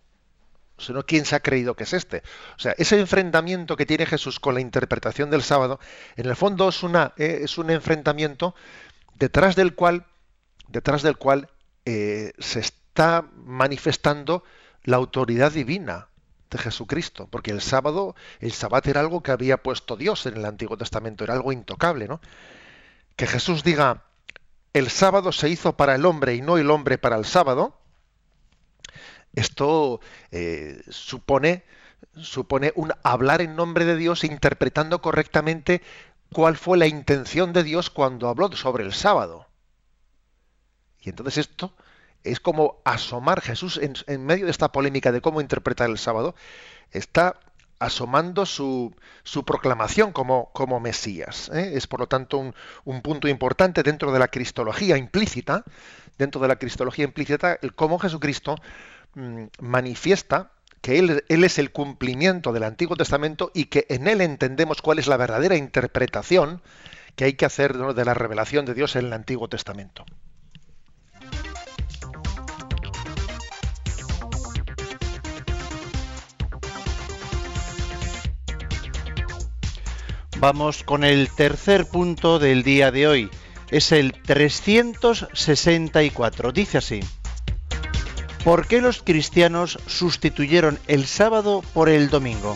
[0.78, 2.22] O si no, ¿quién se ha creído que es este?
[2.56, 5.80] O sea, ese enfrentamiento que tiene Jesús con la interpretación del sábado,
[6.16, 8.54] en el fondo es, una, eh, es un enfrentamiento
[9.16, 10.06] detrás del cual,
[10.68, 11.50] detrás del cual
[11.86, 14.44] eh, se está manifestando
[14.84, 16.08] la autoridad divina
[16.50, 20.46] de Jesucristo, porque el sábado, el sábado era algo que había puesto Dios en el
[20.46, 22.22] Antiguo Testamento, era algo intocable, ¿no?
[23.16, 24.04] Que Jesús diga,
[24.74, 27.80] el sábado se hizo para el hombre y no el hombre para el sábado,
[29.40, 30.00] esto
[30.32, 31.64] eh, supone,
[32.16, 35.82] supone un hablar en nombre de Dios interpretando correctamente
[36.34, 39.48] cuál fue la intención de Dios cuando habló sobre el sábado.
[41.02, 41.74] Y entonces esto
[42.24, 46.36] es como asomar Jesús en, medio de esta polémica de cómo interpretar el sábado,
[46.92, 47.40] está
[47.80, 51.50] asomando su, su proclamación como, como Mesías.
[51.54, 51.74] ¿eh?
[51.76, 55.64] Es por lo tanto un, un, punto importante dentro de la cristología implícita,
[56.18, 58.56] dentro de la cristología implícita, el cómo Jesucristo
[59.60, 60.52] manifiesta
[60.82, 65.00] que él, él, es el cumplimiento del Antiguo Testamento y que en él entendemos cuál
[65.00, 66.62] es la verdadera interpretación
[67.16, 70.06] que hay que hacer de la revelación de Dios en el Antiguo Testamento.
[80.40, 83.32] Vamos con el tercer punto del día de hoy.
[83.72, 86.52] Es el 364.
[86.52, 87.00] Dice así.
[88.44, 92.56] ¿Por qué los cristianos sustituyeron el sábado por el domingo?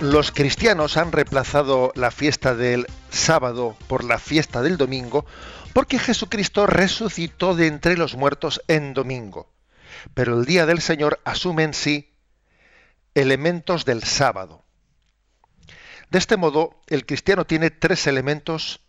[0.00, 5.24] Los cristianos han reemplazado la fiesta del sábado por la fiesta del domingo
[5.72, 9.52] porque Jesucristo resucitó de entre los muertos en domingo.
[10.14, 12.12] Pero el día del Señor asume en sí
[13.14, 14.64] elementos del sábado.
[16.10, 18.80] De este modo, el cristiano tiene tres elementos,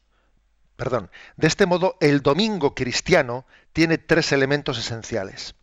[0.75, 5.55] perdón, de este modo el domingo cristiano tiene tres elementos esenciales.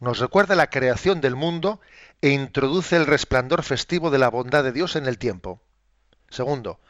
[0.00, 1.80] Nos recuerda la creación del mundo
[2.20, 5.60] e introduce el resplandor festivo de la bondad de Dios en el tiempo.
[6.30, 6.80] Segundo,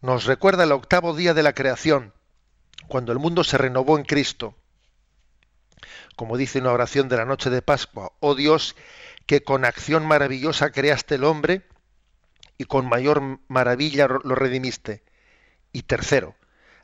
[0.00, 2.12] nos recuerda el octavo día de la creación,
[2.88, 4.56] cuando el mundo se renovó en Cristo.
[6.16, 8.74] Como dice una oración de la noche de Pascua, oh Dios,
[9.26, 11.62] que con acción maravillosa creaste el hombre,
[12.56, 15.04] y con mayor maravilla lo redimiste.
[15.72, 16.34] Y tercero,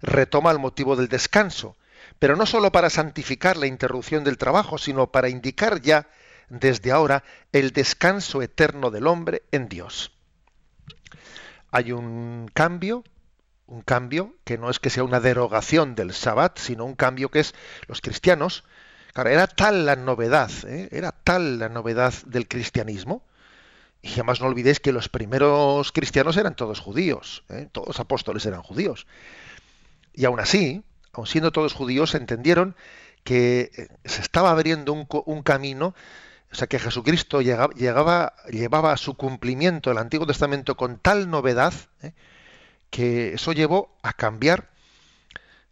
[0.05, 1.77] retoma el motivo del descanso,
[2.19, 6.09] pero no sólo para santificar la interrupción del trabajo, sino para indicar ya
[6.49, 10.13] desde ahora el descanso eterno del hombre en Dios.
[11.71, 13.03] Hay un cambio,
[13.67, 17.41] un cambio que no es que sea una derogación del Sabbat, sino un cambio que
[17.41, 17.55] es
[17.89, 18.65] los cristianos.
[19.13, 20.89] Claro, era tal la novedad, ¿eh?
[20.93, 23.23] era tal la novedad del cristianismo,
[24.03, 27.69] y además no olvidéis que los primeros cristianos eran todos judíos, ¿eh?
[27.73, 29.07] todos apóstoles eran judíos.
[30.15, 32.77] Y aún así, aun siendo todos judíos, entendieron
[33.25, 35.95] que eh, se estaba abriendo un, camino,
[36.53, 41.75] o sea, que Jesucristo llegaba, llevaba a su cumplimiento el Antiguo Testamento con tal novedad,
[42.03, 42.13] ¿eh?
[42.91, 44.71] que eso llevó a cambiar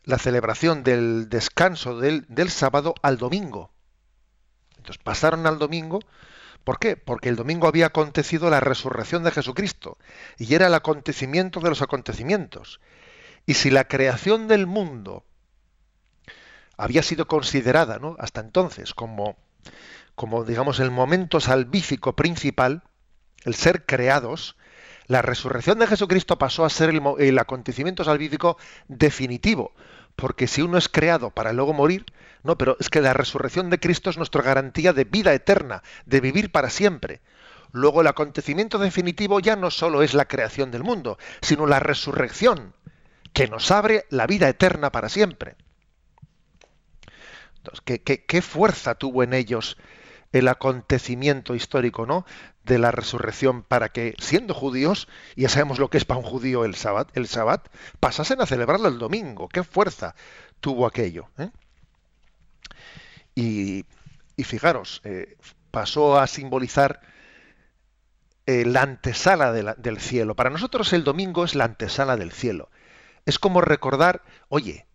[0.05, 3.71] la celebración del descanso del, del sábado al domingo.
[4.79, 6.01] Entonces pasaron al domingo,
[6.65, 6.97] ¿Por qué?
[6.97, 9.99] Porque el domingo había acontecido la resurrección de Jesucristo
[10.39, 12.81] y era el acontecimiento de los acontecimientos.
[13.47, 15.25] Y si la creación del mundo
[16.77, 18.17] había sido considerada ¿no?
[18.19, 19.37] hasta entonces como,
[20.15, 22.83] como, digamos, el momento salvífico principal,
[23.45, 24.57] el ser creados,
[25.07, 28.57] la resurrección de Jesucristo pasó a ser el, el acontecimiento salvífico
[28.89, 29.73] definitivo,
[30.17, 32.07] porque si uno es creado para luego morir,
[32.43, 36.21] no, pero es que la resurrección de Cristo es nuestra garantía de vida eterna, de
[36.21, 37.21] vivir para siempre.
[37.73, 42.75] Luego el acontecimiento definitivo ya no solo es la creación del mundo, sino la resurrección,
[43.33, 45.57] que nos abre la vida eterna para siempre.
[47.57, 49.77] Entonces, ¿qué, fuerza tuvo en ellos
[50.33, 52.27] el acontecimiento histórico, ¿no?
[52.65, 56.65] de la resurrección para que, siendo judíos, ya sabemos lo que es para un judío
[56.65, 57.63] el sábado,
[58.01, 59.49] pasasen a celebrarlo el domingo.
[59.49, 60.15] ¿Qué fuerza
[60.61, 61.29] tuvo aquello?
[61.39, 61.51] ¿eh?
[63.35, 63.85] Y,
[64.45, 65.37] fijaros, eh,
[65.71, 67.01] pasó a simbolizar
[68.47, 70.35] eh, la antesala del cielo.
[70.35, 72.71] Para nosotros el domingo es la antesala del cielo.
[73.27, 74.87] Es como recordar, oye,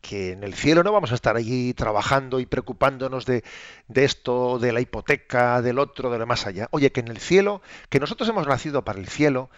[0.00, 3.42] que en el cielo no vamos a estar allí trabajando y preocupándonos de,
[3.88, 6.68] de, esto, de la hipoteca, del otro, de lo más allá.
[6.70, 9.50] Oye, que en el cielo, que nosotros hemos nacido para el cielo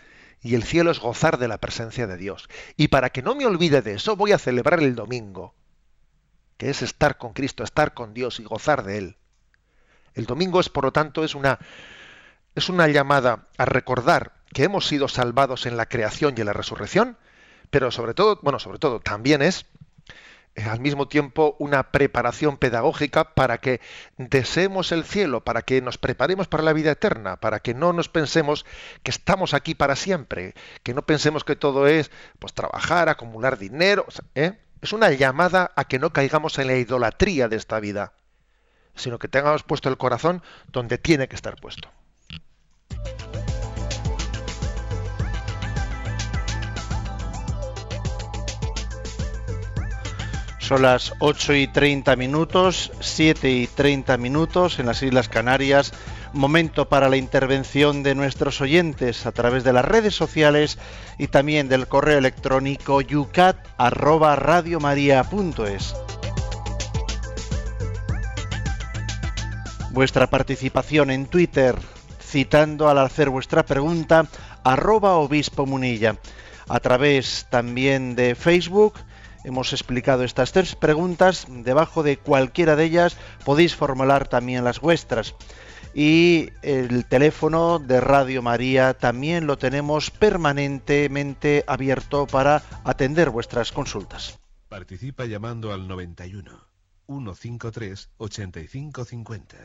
[0.42, 2.48] y el cielo es gozar de la presencia de Dios.
[2.76, 5.54] Y para que no me olvide de eso, voy a celebrar el domingo
[6.56, 9.16] que es estar con Cristo, estar con Dios y gozar de Él.
[10.14, 11.58] El domingo es, por lo tanto, es una,
[12.54, 16.54] es una llamada a recordar que hemos sido salvados en la creación y en la
[16.54, 17.18] resurrección,
[17.70, 19.66] pero sobre todo, bueno, sobre todo también es
[20.64, 23.80] al mismo tiempo una preparación pedagógica para que
[24.16, 28.08] deseemos el cielo, para que nos preparemos para la vida eterna, para que no nos
[28.08, 28.64] pensemos
[29.02, 34.06] que estamos aquí para siempre, que no pensemos que todo es pues trabajar, acumular dinero,
[34.34, 34.58] ¿eh?
[34.80, 38.12] es una llamada a que no caigamos en la idolatría de esta vida,
[38.94, 41.90] sino que tengamos puesto el corazón donde tiene que estar puesto.
[50.66, 55.92] Son las 8 y 30 minutos, 7 y 30 minutos en las Islas Canarias.
[56.32, 60.76] Momento para la intervención de nuestros oyentes a través de las redes sociales
[61.18, 65.94] y también del correo electrónico yucat@radiomaria.es.
[69.90, 71.76] Vuestra participación en Twitter,
[72.20, 74.26] citando al hacer vuestra pregunta,
[74.64, 76.16] arroba obispo munilla.
[76.68, 78.94] A través también de Facebook,
[79.46, 81.46] hemos explicado estas tres preguntas.
[81.48, 85.34] Debajo de cualquiera de ellas podéis formular también las vuestras.
[85.94, 94.38] Y el teléfono de Radio María también lo tenemos permanentemente abierto para atender vuestras consultas.
[94.68, 96.50] Participa llamando al 91
[97.06, 99.56] 153 8550.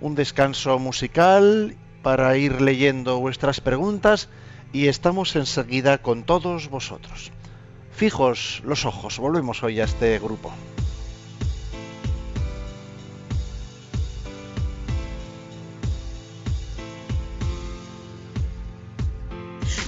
[0.00, 4.28] Un descanso musical para ir leyendo vuestras preguntas
[4.72, 7.32] y estamos enseguida con todos vosotros.
[7.96, 10.52] Fijos los ojos, volvemos hoy a este grupo.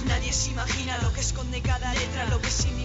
[0.07, 2.78] Nadie se imagina lo que esconde cada letra, lo que significa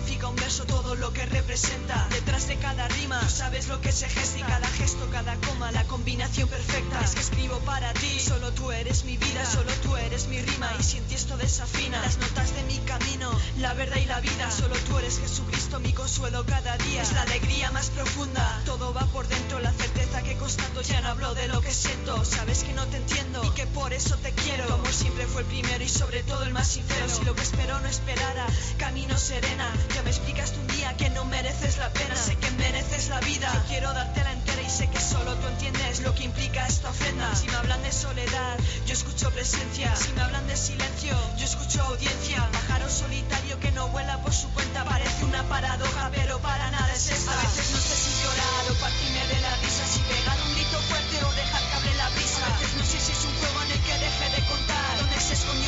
[0.63, 2.07] todo lo que representa.
[2.11, 5.73] Detrás de cada rima, tú sabes lo que se gesta y cada gesto, cada coma,
[5.73, 7.01] la combinación perfecta.
[7.01, 10.71] Es que escribo para ti, solo tú eres mi vida, solo tú eres mi rima.
[10.79, 14.21] Y si en ti esto desafina, las notas de mi camino, la verdad y la
[14.21, 17.03] vida, solo tú eres Jesucristo, mi consuelo cada día.
[17.03, 21.09] Es la alegría más profunda, todo va por dentro, la certeza que constando ya no
[21.09, 22.25] hablo de lo que siento.
[22.25, 24.69] Sabes que no te entiendo y que por eso te quiero.
[24.69, 27.09] Como siempre fue el primero y sobre todo el más sincero.
[27.09, 28.47] Si lo que espero no esperara,
[28.79, 29.69] camino serena.
[29.95, 30.11] Ya me
[30.53, 32.15] un día que no mereces la pena.
[32.15, 33.51] Sé que mereces la vida.
[33.55, 36.91] Yo quiero darte la entera y sé que solo tú entiendes lo que implica esta
[36.91, 37.35] ofrenda.
[37.35, 39.95] Si me hablan de soledad, yo escucho presencia.
[39.97, 42.47] Si me hablan de silencio, yo escucho audiencia.
[42.53, 44.85] Pájaro solitario que no vuela por su cuenta.
[44.85, 47.33] Parece una paradoja, pero para nada es esta.
[47.33, 49.85] A veces no sé si llorar o partirme de la risa.
[49.87, 52.45] Si pegar un grito fuerte o dejar que hable la brisa.
[52.45, 54.99] A veces no sé si es un juego en el que deje de contar.
[54.99, 55.64] Dónde se escondió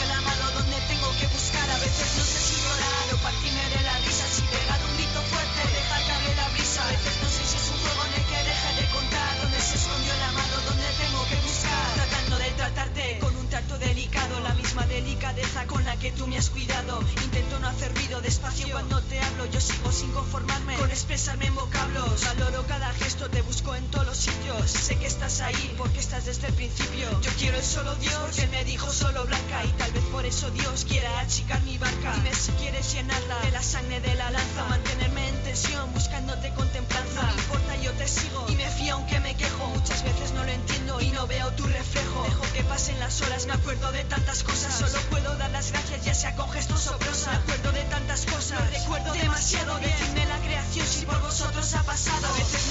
[16.27, 17.01] me has cuidado.
[17.23, 19.47] Intento no hacer ruido despacio cuando te hablo.
[19.47, 22.25] Yo sigo sin conformarme con expresarme en vocablos.
[22.25, 24.71] Valoro cada gesto, te busco en todos los sitios.
[24.71, 27.09] Sé que estás ahí porque estás desde el principio.
[27.21, 29.65] Yo quiero el solo Dios porque me dijo solo blanca.
[29.65, 32.15] Y tal vez por eso Dios quiera achicar mi barca.
[32.17, 34.65] Dime si quieres llenarla de la sangre de la lanza.
[34.69, 37.23] Mantenerme en tensión buscándote con templanza.
[37.23, 37.43] No
[37.87, 39.64] yo te sigo y me fío aunque me quejo.
[39.68, 42.25] Muchas veces no lo entiendo y no veo tu reflejo.
[42.25, 44.75] Dejo que pasen las horas, me acuerdo de tantas cosas.
[44.75, 47.31] Solo puedo dar las gracias, ya sea con gestos o prosa.
[47.31, 49.79] Me acuerdo de tantas cosas, no recuerdo demasiado.
[49.79, 52.27] Decidme la creación si por vosotros ha pasado.
[52.27, 52.65] A veces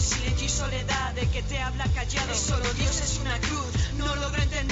[0.00, 2.34] Silencio y soledad, de que te habla callado.
[2.34, 4.69] Solo Dios es una cruz, no logro entenderlo.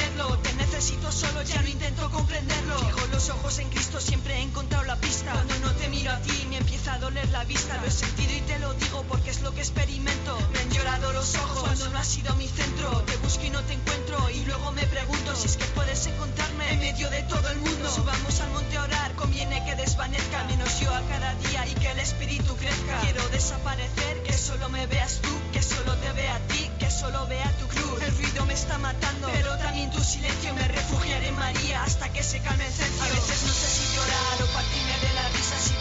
[0.78, 2.78] Necesito solo, ya no intento comprenderlo.
[2.78, 5.32] Fijo los ojos en Cristo, siempre he encontrado la pista.
[5.32, 7.76] Cuando no te miro a ti, me empieza a doler la vista.
[7.78, 10.38] Lo he sentido y te lo digo porque es lo que experimento.
[10.52, 13.02] Me han llorado los ojos cuando no has sido mi centro.
[13.06, 14.30] Te busco y no te encuentro.
[14.30, 17.90] Y luego me pregunto si es que puedes encontrarme en medio de todo el mundo.
[17.90, 20.44] Subamos al monte a orar, conviene que desvanezca.
[20.44, 23.00] Menos yo a cada día y que el espíritu crezca.
[23.02, 27.48] Quiero desaparecer, que solo me veas tú, que solo te vea a ti, solo vea
[27.60, 28.02] tu cruz.
[28.02, 30.52] El ruido me está matando, pero también tu silencio.
[30.54, 33.04] Me refugiaré María hasta que se calme el cencio.
[33.04, 35.74] A veces no sé si llorar o partirme de la risa, si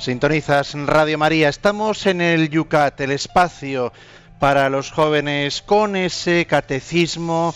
[0.00, 1.50] Sintonizas Radio María.
[1.50, 3.92] Estamos en el Yucat, el espacio
[4.38, 7.54] para los jóvenes con ese catecismo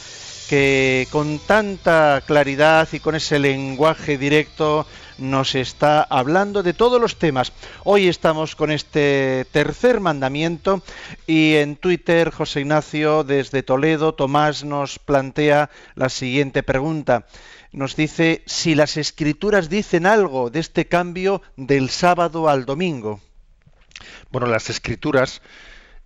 [0.50, 4.86] que con tanta claridad y con ese lenguaje directo
[5.16, 7.50] nos está hablando de todos los temas.
[7.82, 10.82] Hoy estamos con este tercer mandamiento
[11.26, 17.24] y en Twitter José Ignacio desde Toledo, Tomás nos plantea la siguiente pregunta
[17.74, 23.20] nos dice si las escrituras dicen algo de este cambio del sábado al domingo.
[24.30, 25.42] Bueno, las escrituras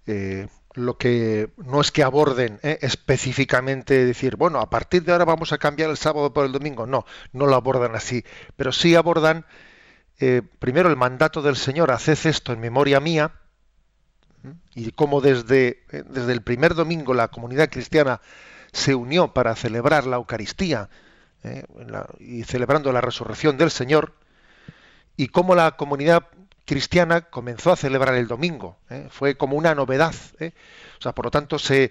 [0.06, 5.26] eh, lo que no es que aborden eh, específicamente decir, bueno, a partir de ahora
[5.26, 6.86] vamos a cambiar el sábado por el domingo.
[6.86, 8.24] No, no lo abordan así,
[8.56, 9.44] pero sí abordan
[10.20, 13.32] eh, primero el mandato del Señor, haced esto en memoria mía,
[14.74, 18.22] y cómo desde, desde el primer domingo la comunidad cristiana
[18.72, 20.88] se unió para celebrar la Eucaristía,
[21.44, 21.64] ¿eh?
[22.20, 24.12] y celebrando la resurrección del Señor,
[25.16, 26.24] y cómo la comunidad
[26.64, 28.76] cristiana comenzó a celebrar el domingo.
[28.90, 29.08] ¿eh?
[29.10, 30.14] Fue como una novedad.
[30.38, 30.52] ¿eh?
[30.98, 31.90] O sea, por lo tanto, se,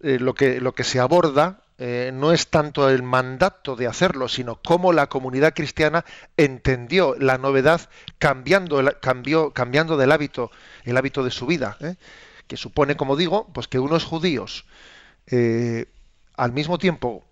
[0.00, 4.94] lo, que, lo que se aborda no es tanto el mandato de hacerlo, sino cómo
[4.94, 6.06] la comunidad cristiana
[6.38, 7.82] entendió la novedad
[8.18, 8.96] cambiando, el,
[9.52, 10.50] cambiando del hábito,
[10.84, 11.76] el hábito de su vida,
[12.46, 14.64] que supone, como digo, pues que unos judíos
[16.36, 17.24] al mismo tiempo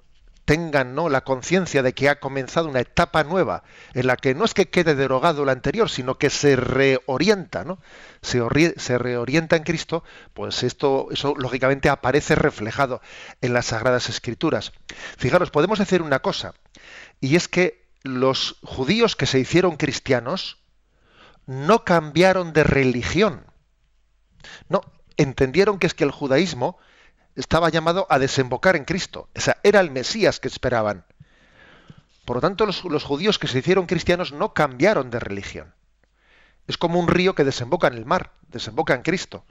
[0.44, 1.08] tengan ¿no?
[1.08, 3.62] la conciencia de que ha comenzado una etapa nueva
[3.94, 7.78] en la que no es que quede derogado lo anterior, sino que se reorienta, ¿no?
[8.20, 8.42] se,
[8.76, 13.00] se reorienta en Cristo, pues esto, eso lógicamente aparece reflejado
[13.40, 14.72] en las Sagradas Escrituras.
[15.16, 16.54] Fijaros, podemos decir una cosa,
[17.20, 20.58] y es que los judíos que se hicieron cristianos
[21.46, 23.46] no cambiaron de religión.
[24.68, 24.82] No,
[25.16, 26.78] entendieron que es que el judaísmo
[27.36, 29.28] estaba llamado a desembocar en Cristo.
[29.34, 31.04] O sea, era el Mesías que esperaban.
[32.24, 35.74] Por lo tanto, los, judíos que se hicieron cristianos no cambiaron de religión.
[36.66, 39.44] Es como un río que desemboca en el mar, desemboca en Cristo.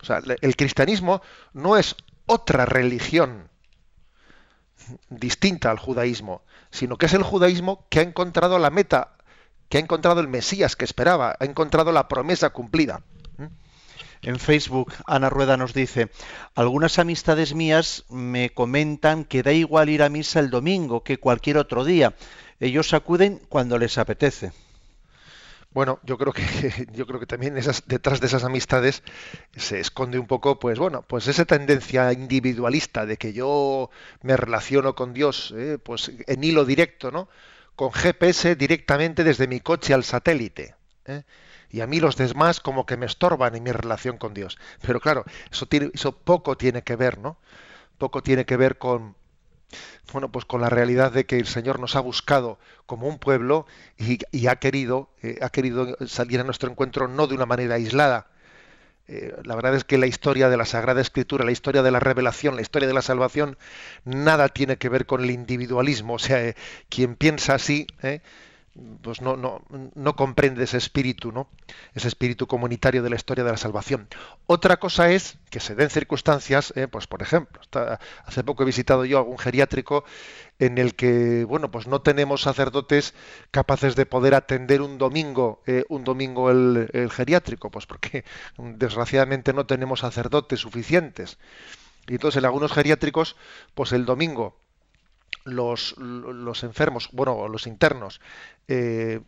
[0.00, 1.22] O sea, el cristianismo
[1.52, 3.48] no es otra religión
[5.08, 9.16] distinta al judaísmo, sino que es el judaísmo que ha encontrado la meta,
[9.68, 13.02] que ha encontrado el Mesías que esperaba, ha encontrado la promesa cumplida.
[14.24, 16.08] En Facebook, Ana Rueda nos dice,
[16.54, 21.58] algunas amistades mías me comentan que da igual ir a misa el domingo que cualquier
[21.58, 22.14] otro día.
[22.58, 24.52] Ellos acuden cuando les apetece.
[25.72, 26.42] Bueno, yo creo que
[26.94, 29.02] yo creo que también esas, detrás de esas amistades
[29.56, 33.90] se esconde un poco, pues bueno, pues esa tendencia individualista de que yo
[34.22, 37.28] me relaciono con Dios, eh, pues en hilo directo, ¿no?
[37.76, 40.76] Con GPS directamente desde mi coche al satélite.
[41.04, 41.24] ¿eh?
[41.70, 44.58] Y a mí los demás como que me estorban en mi relación con Dios.
[44.86, 47.36] Pero claro, eso, tiene, eso poco tiene que ver, ¿no?
[47.98, 49.16] Poco tiene que ver con,
[50.12, 53.66] bueno, pues con la realidad de que el Señor nos ha buscado como un pueblo
[53.98, 58.28] y, ha querido, eh, ha querido salir a nuestro encuentro no de una manera aislada.
[59.06, 62.00] Eh, la verdad es que la historia de la Sagrada Escritura, la historia de la
[62.00, 63.58] revelación, la historia de la salvación,
[64.04, 66.14] nada tiene que ver con el individualismo.
[66.14, 66.54] O sea, eh,
[66.88, 67.86] quien piensa así,
[69.02, 69.62] pues no, no,
[69.94, 71.48] no comprende ese espíritu, ¿no?
[71.94, 74.08] Ese espíritu comunitario de la historia de la salvación.
[74.46, 77.60] Otra cosa es que se den circunstancias, eh, pues por ejemplo,
[78.24, 80.04] hace poco he visitado yo algún geriátrico
[80.58, 83.14] en el que, bueno, pues no tenemos sacerdotes
[83.52, 88.24] capaces de poder atender un domingo, eh, un domingo el, el geriátrico, pues porque
[88.58, 91.38] desgraciadamente no tenemos sacerdotes suficientes.
[92.08, 93.36] Y entonces en algunos geriátricos,
[93.74, 94.63] pues el domingo
[95.44, 98.20] los, los enfermos, bueno, los internos,
[98.68, 99.20] eh,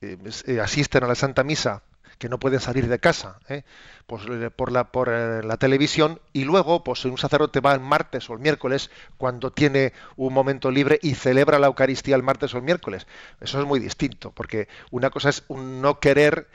[0.00, 1.82] eh, asisten a la Santa Misa,
[2.18, 3.62] que no pueden salir de casa, ¿eh?
[4.06, 4.22] pues,
[4.56, 8.40] por, la, por la televisión, y luego pues, un sacerdote va el martes o el
[8.40, 13.06] miércoles cuando tiene un momento libre y celebra la Eucaristía el martes o el miércoles.
[13.40, 16.48] Eso es muy distinto, porque una cosa es un no querer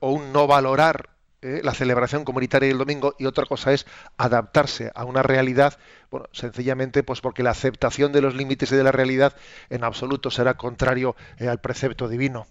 [0.00, 1.11] o un no valorar
[1.42, 1.60] ¿eh?
[1.62, 3.86] la celebración comunitaria del domingo y otra cosa es
[4.16, 5.78] adaptarse a una realidad,
[6.10, 9.36] bueno, sencillamente pues porque la aceptación de los límites y de la realidad
[9.68, 12.46] en absoluto será contrario eh, al precepto divino.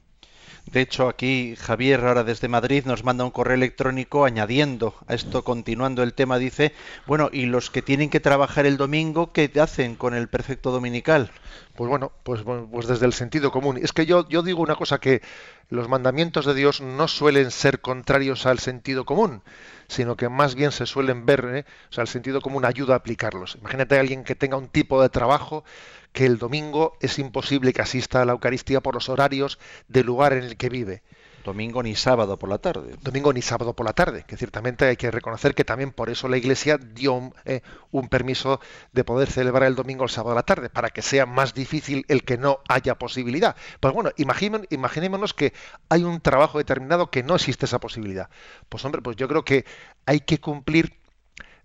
[0.72, 5.43] De hecho, aquí Javier, ahora desde Madrid, nos manda un correo electrónico añadiendo a esto,
[5.43, 6.74] continuando el tema, dice,
[7.08, 11.32] bueno, ¿y los que tienen que trabajar el domingo, qué hacen con el precepto dominical?
[11.76, 13.80] Pues bueno, pues, pues desde el sentido común.
[13.82, 15.22] Es que yo, yo digo una cosa que
[15.70, 19.41] los mandamientos de Dios no suelen ser contrarios al sentido común,
[19.88, 21.66] sino que más bien se suelen ver, ¿eh?
[21.89, 23.58] o sea, el sentido común ayuda a aplicarlos.
[23.60, 25.64] Imagínate a alguien que tenga un tipo de trabajo
[26.12, 30.34] que el domingo es imposible que asista a la Eucaristía por los horarios del lugar
[30.34, 31.03] en el que vive.
[31.43, 32.95] Domingo ni sábado por la tarde.
[33.01, 36.28] Domingo ni sábado por la tarde, que ciertamente hay que reconocer que también por eso
[36.28, 38.59] la Iglesia dio eh, un permiso
[38.91, 42.05] de poder celebrar el domingo el sábado a la tarde, para que sea más difícil
[42.07, 43.55] el que no haya posibilidad.
[43.80, 45.53] Pues bueno, imaginémonos que
[45.89, 48.30] hay un trabajo determinado que no existe esa posibilidad.
[48.70, 49.66] Pues hombre, pues yo creo que
[50.05, 51.01] hay que cumplir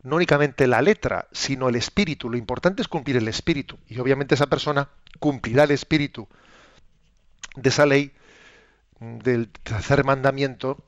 [0.02, 2.30] no únicamente la letra, sino el espíritu.
[2.30, 3.78] Lo importante es cumplir el espíritu.
[3.88, 4.88] Y obviamente esa persona
[5.18, 6.28] cumplirá el espíritu
[7.56, 8.12] de esa ley
[9.00, 10.84] del tercer mandamiento,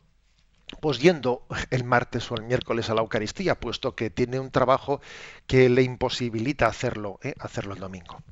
[0.81, 5.01] pues yendo el martes o el miércoles a la Eucaristía, puesto que tiene un trabajo
[5.47, 7.35] que le imposibilita hacerlo, ¿eh?
[7.39, 8.23] hacerlo el domingo.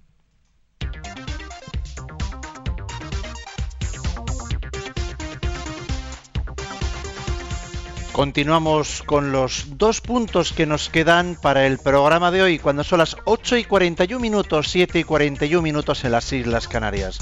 [8.17, 13.01] Continuamos con los dos puntos que nos quedan para el programa de hoy, cuando son
[13.01, 17.19] las 8 y 41 minutos, 7 y 41 minutos en las Islas Canarias.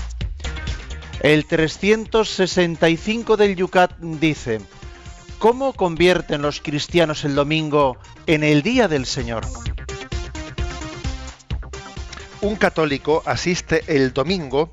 [1.19, 4.61] El 365 del Yucat dice,
[5.41, 7.97] ¿cómo convierten los cristianos el domingo
[8.29, 9.45] en el día del Señor?
[12.41, 14.71] Un católico asiste el domingo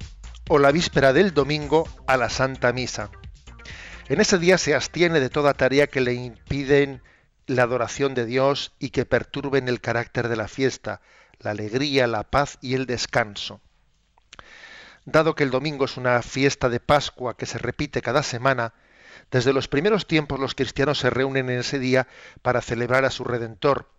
[0.49, 3.09] o la víspera del domingo a la Santa Misa.
[4.07, 7.01] En ese día se abstiene de toda tarea que le impiden
[7.47, 11.01] la adoración de Dios y que perturben el carácter de la fiesta,
[11.39, 13.61] la alegría, la paz y el descanso.
[15.05, 18.73] Dado que el domingo es una fiesta de Pascua que se repite cada semana,
[19.31, 22.07] desde los primeros tiempos los cristianos se reúnen en ese día
[22.41, 23.89] para celebrar a su Redentor,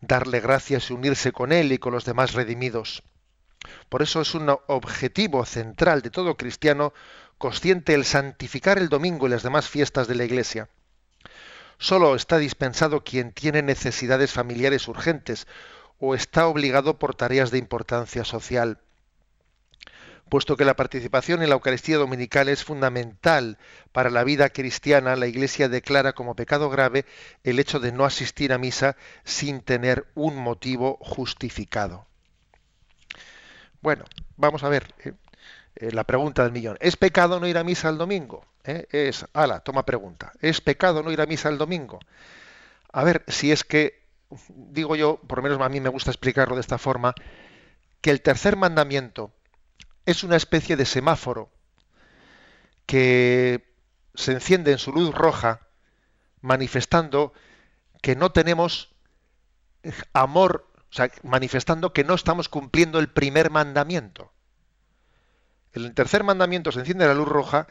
[0.00, 3.02] darle gracias y unirse con Él y con los demás redimidos.
[3.88, 6.92] Por eso es un objetivo central de todo cristiano
[7.38, 10.68] consciente el santificar el domingo y las demás fiestas de la Iglesia.
[11.78, 15.46] Solo está dispensado quien tiene necesidades familiares urgentes
[15.98, 18.80] o está obligado por tareas de importancia social.
[20.28, 23.58] Puesto que la participación en la Eucaristía Dominical es fundamental
[23.92, 27.04] para la vida cristiana, la Iglesia declara como pecado grave
[27.44, 32.06] el hecho de no asistir a misa sin tener un motivo justificado.
[33.80, 34.04] Bueno,
[34.36, 34.92] vamos a ver.
[35.04, 35.12] Eh,
[35.76, 36.76] eh, la pregunta del millón.
[36.80, 38.44] ¿Es pecado no ir a misa el domingo?
[38.64, 38.86] ¿Eh?
[38.90, 40.32] Es, ala, toma pregunta.
[40.40, 42.00] ¿Es pecado no ir a misa el domingo?
[42.92, 44.02] A ver, si es que,
[44.48, 47.14] digo yo, por lo menos a mí me gusta explicarlo de esta forma,
[48.00, 49.32] que el tercer mandamiento
[50.06, 51.50] es una especie de semáforo
[52.86, 53.74] que
[54.14, 55.60] se enciende en su luz roja,
[56.40, 57.32] manifestando
[58.00, 58.94] que no tenemos
[60.12, 64.32] amor, o sea, manifestando que no estamos cumpliendo el primer mandamiento.
[65.76, 67.66] El tercer mandamiento se enciende la luz roja,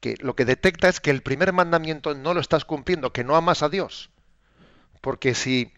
[0.00, 3.36] que lo que detecta es que el primer mandamiento no lo estás cumpliendo, que no
[3.36, 4.10] amas a Dios.
[5.00, 5.72] Porque si,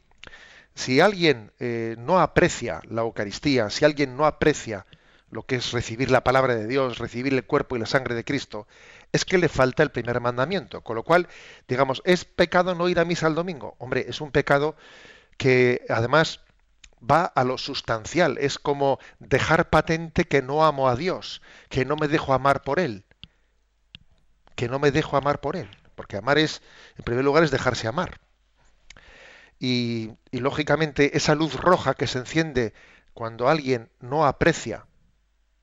[0.74, 4.84] si alguien eh, no aprecia la Eucaristía, si alguien no aprecia
[5.30, 8.24] lo que es recibir la palabra de Dios, recibir el cuerpo y la sangre de
[8.24, 8.66] Cristo,
[9.12, 10.82] es que le falta el primer mandamiento.
[10.82, 11.28] Con lo cual,
[11.68, 13.76] digamos, ¿es pecado no ir a misa el domingo?
[13.78, 14.74] Hombre, es un pecado
[15.36, 16.40] que además
[17.00, 21.96] va a lo sustancial, es como dejar patente que no amo a Dios, que no
[21.96, 23.04] me dejo amar por Él,
[24.54, 26.62] que no me dejo amar por Él, porque amar es,
[26.96, 28.20] en primer lugar, es dejarse amar.
[29.58, 32.72] Y, lógicamente esa luz roja que se enciende
[33.12, 34.86] cuando alguien no aprecia,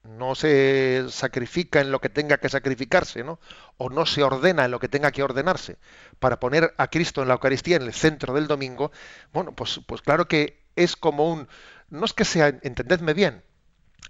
[0.03, 3.39] no se sacrifica en lo que tenga que sacrificarse, ¿no?
[3.77, 5.77] O no se ordena en lo que tenga que ordenarse,
[6.19, 8.91] para poner a Cristo en la Eucaristía en el centro del domingo,
[9.33, 11.47] bueno, pues, pues claro que es como un,
[11.89, 13.43] no es que sea, entendedme bien,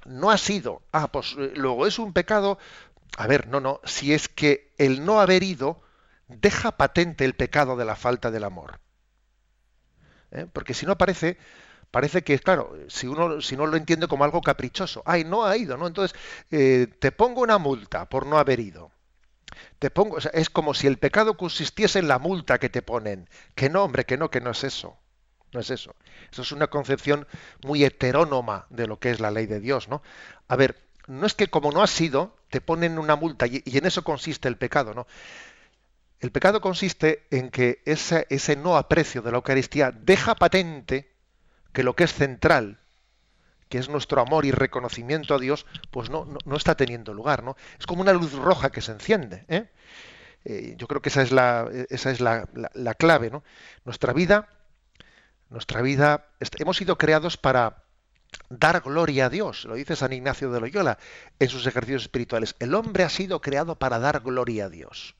[0.05, 2.59] no ha sido, ah, pues eh, luego es un pecado,
[3.18, 5.82] a ver, no, no, si es que el no haber ido
[6.28, 8.80] deja patente el pecado de la falta del amor.
[10.32, 10.45] ¿Eh?
[10.51, 11.38] Porque si no parece,
[11.91, 15.55] parece que, claro, si uno, si no lo entiende como algo caprichoso, ay, no ha
[15.57, 15.88] ido, ¿no?
[15.88, 16.18] Entonces,
[16.51, 18.91] eh, te pongo una multa por no haber ido.
[19.80, 23.30] Te pongo, es como si el pecado consistiese en la multa que te ponen.
[23.55, 24.97] Que no, hombre, que no, que no es eso.
[25.53, 25.95] No es eso.
[26.31, 27.27] Eso es una concepción
[27.63, 30.01] muy heterónoma de lo que es la ley de Dios, ¿no?
[30.47, 30.75] A ver,
[31.07, 34.47] no es que como no has sido, te ponen una multa y, en eso consiste
[34.47, 35.07] el pecado, ¿no?
[36.19, 41.11] El pecado consiste en que ese, ese no aprecio de la Eucaristía deja patente
[41.73, 42.79] que lo que es central,
[43.69, 47.55] que es nuestro amor y reconocimiento a Dios, pues no, no, está teniendo lugar, ¿no?
[47.79, 49.69] Es como una luz roja que se enciende, ¿eh?
[50.45, 53.43] Eh, yo creo que esa es la, esa es la, la clave, ¿no?
[53.85, 54.49] Nuestra vida
[55.49, 56.27] nuestra vida,
[56.57, 57.83] hemos sido creados para
[58.49, 60.97] dar gloria a Dios, lo dice San Ignacio de Loyola
[61.39, 62.55] en sus ejercicios espirituales.
[62.59, 65.15] El hombre ha sido creado para dar gloria a Dios,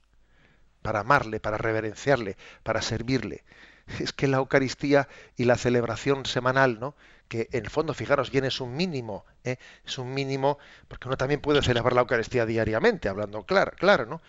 [0.82, 3.44] para amarle, para reverenciarle, para servirle.
[4.00, 6.96] es que la Eucaristía y la celebración semanal, ¿no?
[7.28, 9.58] que en el fondo, fijaros bien, es un mínimo, ¿eh?
[9.86, 14.22] es un mínimo, porque uno también puede celebrar la Eucaristía diariamente, hablando claro, claro, ¿no?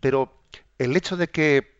[0.00, 0.40] Pero
[0.78, 1.73] el hecho de que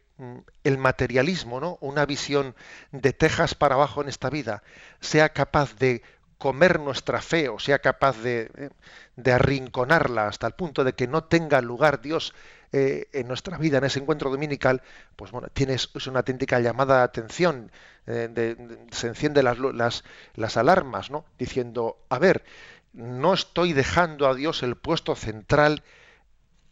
[0.62, 1.78] el materialismo, ¿no?
[1.80, 2.54] Una visión
[2.92, 4.62] de tejas para abajo en esta vida,
[5.00, 6.02] sea capaz de
[6.38, 8.70] comer nuestra fe o sea capaz de, ¿eh?
[9.16, 12.34] de arrinconarla hasta el punto de que no tenga lugar Dios
[12.72, 14.82] eh, en nuestra vida, en ese encuentro dominical,
[15.16, 17.70] pues bueno, tienes es una auténtica llamada de atención,
[18.06, 18.56] eh,
[18.90, 20.04] se encienden las, las,
[20.34, 21.24] las alarmas, ¿no?
[21.38, 22.44] Diciendo, a ver,
[22.92, 25.84] no estoy dejando a Dios el puesto central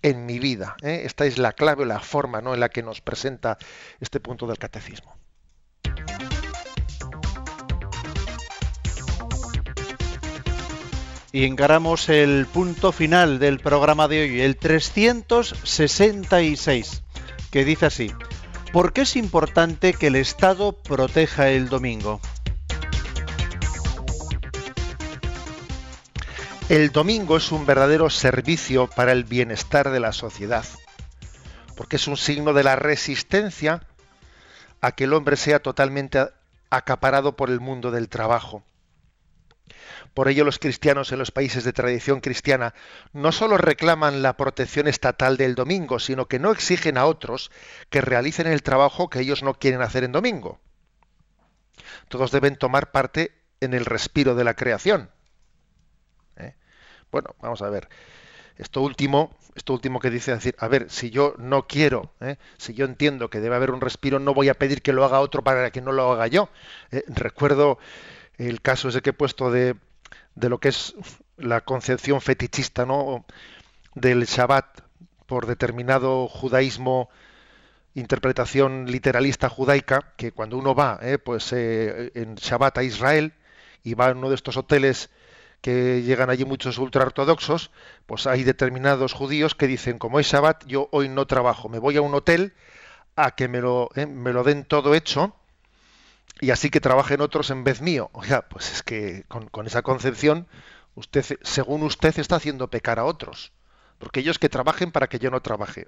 [0.02, 0.76] en mi vida.
[0.82, 1.02] ¿eh?
[1.04, 2.54] Esta es la clave, la forma ¿no?
[2.54, 3.58] en la que nos presenta
[4.00, 5.16] este punto del catecismo.
[11.34, 17.02] Y encaramos el punto final del programa de hoy, el 366,
[17.50, 18.12] que dice así,
[18.70, 22.20] ¿por qué es importante que el Estado proteja el domingo?
[26.72, 30.64] El domingo es un verdadero servicio para el bienestar de la sociedad,
[31.76, 33.86] porque es un signo de la resistencia
[34.80, 36.30] a que el hombre sea totalmente
[36.70, 38.64] acaparado por el mundo del trabajo.
[40.14, 42.72] Por ello los cristianos en los países de tradición cristiana
[43.12, 47.50] no solo reclaman la protección estatal del domingo, sino que no exigen a otros
[47.90, 50.58] que realicen el trabajo que ellos no quieren hacer en domingo.
[52.08, 55.10] Todos deben tomar parte en el respiro de la creación.
[57.12, 57.88] Bueno, vamos a ver.
[58.56, 62.36] Esto último, esto último que dice decir, a ver, si yo no quiero, ¿eh?
[62.58, 65.20] si yo entiendo que debe haber un respiro, no voy a pedir que lo haga
[65.20, 66.48] otro para que no lo haga yo.
[66.90, 67.04] ¿Eh?
[67.06, 67.78] recuerdo
[68.36, 69.76] el caso ese que he puesto de
[70.34, 70.94] de lo que es
[71.36, 73.24] la concepción fetichista ¿no?
[73.94, 74.80] del Shabbat
[75.26, 77.08] por determinado judaísmo,
[77.94, 83.34] interpretación literalista judaica, que cuando uno va eh, pues, eh, en Shabbat a Israel
[83.82, 85.10] y va a uno de estos hoteles
[85.62, 87.70] que llegan allí muchos ultraortodoxos,
[88.06, 91.96] pues hay determinados judíos que dicen, como es Shabbat, yo hoy no trabajo, me voy
[91.96, 92.52] a un hotel
[93.16, 95.34] a que me lo, eh, me lo den todo hecho,
[96.42, 98.10] y así que trabajen otros en vez mío.
[98.14, 100.48] Oiga, pues es que con, esa concepción,
[100.96, 103.52] usted, según usted, está haciendo pecar a otros.
[103.98, 105.86] Porque ellos que trabajen para que yo no trabaje.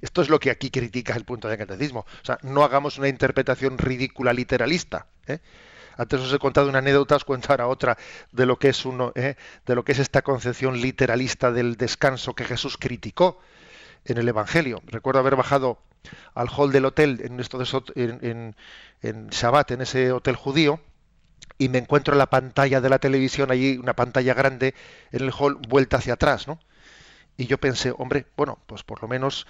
[0.00, 2.06] Esto es lo que aquí critica el punto de catecismo.
[2.22, 5.08] O sea, no hagamos una interpretación ridícula literalista.
[5.26, 5.40] ¿eh?
[5.96, 7.96] Antes os he contado una anécdota, os cuento ahora otra
[8.32, 9.36] de lo que es uno, ¿eh?
[9.64, 13.40] de lo que es esta concepción literalista del descanso que Jesús criticó
[14.04, 14.82] en el Evangelio.
[14.86, 15.78] Recuerdo haber bajado
[16.34, 17.66] al hall del hotel en, esto de,
[17.96, 18.56] en,
[19.02, 20.80] en Shabbat, en ese hotel judío,
[21.58, 24.74] y me encuentro en la pantalla de la televisión, allí una pantalla grande
[25.12, 26.58] en el hall, vuelta hacia atrás, ¿no?
[27.38, 29.46] Y yo pensé, hombre, bueno, pues por lo menos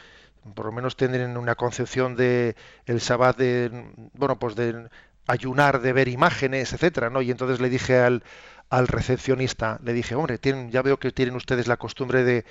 [0.55, 2.55] por lo menos tendrán una concepción de
[2.87, 4.89] el Shabbat de bueno, pues de
[5.27, 7.23] ayunar, de ver imágenes, etcétera, ¿no?
[7.23, 8.23] Y entonces le dije al,
[8.71, 12.45] al recepcionista, le dije, hombre, tienen, ya veo que tienen ustedes la costumbre de,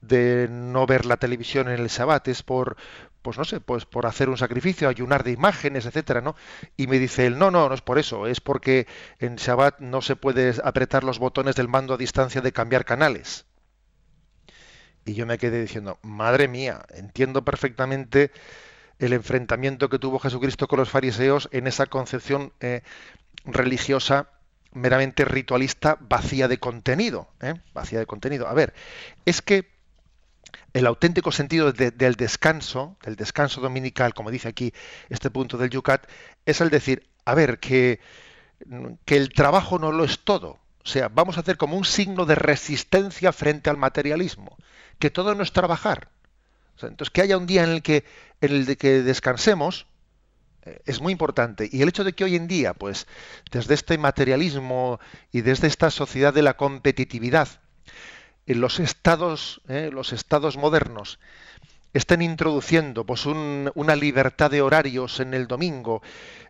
[0.00, 2.76] de no ver la televisión en el Shabbat, es por,
[3.22, 6.36] pues no sé, pues por hacer un sacrificio, ayunar de imágenes, etcétera, ¿no?
[6.76, 8.86] Y me dice él, no, no, no es por eso, es porque
[9.18, 13.46] en Shabbat no se puede apretar los botones del mando a distancia de cambiar canales.
[15.04, 18.30] Y yo me quedé diciendo, madre mía, entiendo perfectamente
[19.00, 22.82] el enfrentamiento que tuvo Jesucristo con los fariseos en esa concepción eh,
[23.44, 24.28] religiosa
[24.72, 27.54] meramente ritualista vacía de contenido, ¿eh?
[27.74, 28.46] vacía de contenido.
[28.46, 28.74] A ver,
[29.24, 29.68] es que
[30.74, 34.72] el auténtico sentido del descanso, del descanso dominical, como dice aquí
[35.08, 36.06] este punto del Yucat,
[36.46, 38.00] es el decir, a ver, que,
[39.04, 40.58] que el trabajo no lo es todo.
[40.84, 44.56] O sea, vamos a hacer como un signo de resistencia frente al materialismo,
[44.98, 46.08] que todo no es trabajar.
[46.82, 48.04] Entonces, que haya un día en el que,
[48.40, 49.86] en el que descansemos,
[50.62, 51.68] eh, es muy importante.
[51.70, 53.06] Y el hecho de que hoy en día, pues,
[53.50, 55.00] desde este materialismo
[55.32, 57.48] y desde esta sociedad de la competitividad,
[58.46, 61.18] en los estados, eh, los estados modernos
[61.92, 66.02] estén introduciendo pues una libertad de horarios en el domingo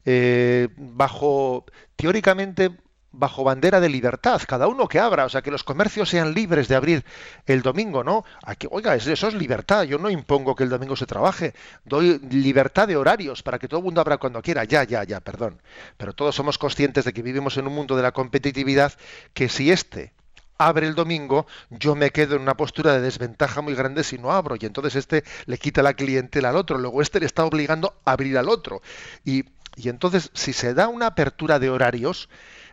[0.05, 1.65] eh, bajo
[1.97, 2.71] teóricamente
[3.13, 6.69] bajo bandera de libertad, cada uno que abra, o sea, que los comercios sean libres
[6.69, 7.05] de abrir
[7.47, 8.25] el domingo, ¿no?
[8.45, 11.55] Aquí, oiga, eso es libertad, yo no impongo que el domingo se trabaje,
[11.85, 15.21] doy libertad de horarios para que todo el mundo abra cuando quiera, ya, ya, ya,
[15.21, 15.61] perdón.
[15.97, 18.93] Pero todos somos conscientes de que vivimos en un mundo de la competitividad,
[19.35, 20.13] que si este
[20.61, 24.31] abre el domingo, yo me quedo en una postura de desventaja muy grande si no
[24.31, 27.95] abro, y entonces este le quita la clientela al otro, luego este le está obligando
[28.05, 28.83] a abrir al otro.
[29.25, 29.47] Y,
[29.77, 32.29] y entonces, si se da una apertura de horarios,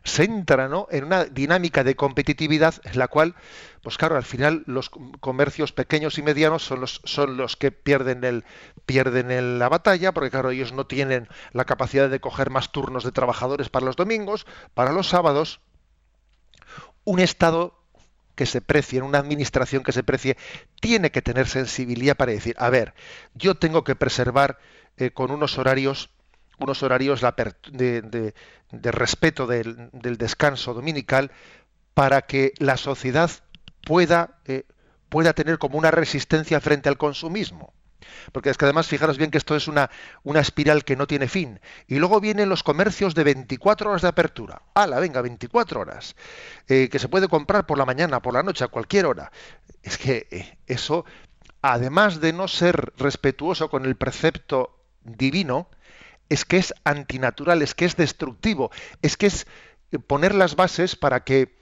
[0.07, 0.87] se entra ¿no?
[0.89, 3.35] en una dinámica de competitividad en la cual,
[3.81, 4.89] pues claro, al final los
[5.19, 8.45] comercios pequeños y medianos son los, son los que pierden, el,
[8.85, 13.11] pierden la batalla, porque claro, ellos no tienen la capacidad de coger más turnos de
[13.11, 15.59] trabajadores para los domingos, para los sábados.
[17.03, 17.77] Un Estado
[18.35, 20.37] que se precie, una administración que se precie,
[20.79, 22.93] tiene que tener sensibilidad para decir, a ver,
[23.33, 24.59] yo tengo que preservar
[24.95, 26.11] eh, con unos horarios
[26.59, 28.33] unos horarios de,
[28.71, 31.31] respeto del, descanso dominical
[31.93, 33.31] para que la sociedad
[33.83, 34.63] pueda, eh,
[35.09, 37.73] pueda tener como una resistencia frente al consumismo.
[38.31, 39.89] Porque es que además, fijaros bien que esto es una,
[40.23, 41.59] una espiral que no tiene fin.
[41.87, 44.61] Y luego vienen los comercios de 24 horas de apertura.
[44.73, 46.15] ¡Hala, venga, 24 horas!
[46.67, 49.31] Eh, que se puede comprar por la mañana, por la noche, a cualquier hora.
[49.81, 51.05] Es que eh, eso,
[51.61, 55.69] además de no ser respetuoso con el precepto divino,
[56.29, 58.71] es que es antinatural, es que es destructivo,
[59.01, 59.47] es que es
[60.07, 61.55] poner las bases para que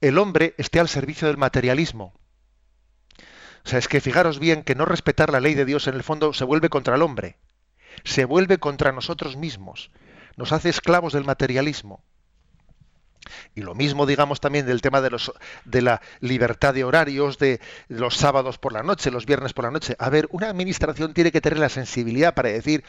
[0.00, 2.14] el hombre esté al servicio del materialismo.
[3.64, 6.02] O sea, es que fijaros bien que no respetar la ley de Dios en el
[6.02, 7.36] fondo se vuelve contra el hombre,
[8.04, 9.90] se vuelve contra nosotros mismos,
[10.36, 12.04] nos hace esclavos del materialismo.
[13.56, 15.32] Y lo mismo, digamos, también del tema de, los,
[15.64, 19.72] de la libertad de horarios, de los sábados por la noche, los viernes por la
[19.72, 19.96] noche.
[19.98, 22.84] A ver, una administración tiene que tener la sensibilidad para decir,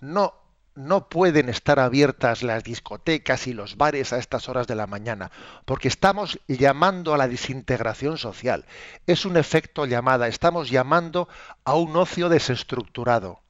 [0.00, 0.34] no,
[0.74, 5.30] no pueden estar abiertas las discotecas y los bares a estas horas de la mañana,
[5.64, 8.64] porque estamos llamando a la desintegración social.
[9.06, 11.28] Es un efecto llamada, estamos llamando
[11.64, 13.40] a un ocio desestructurado.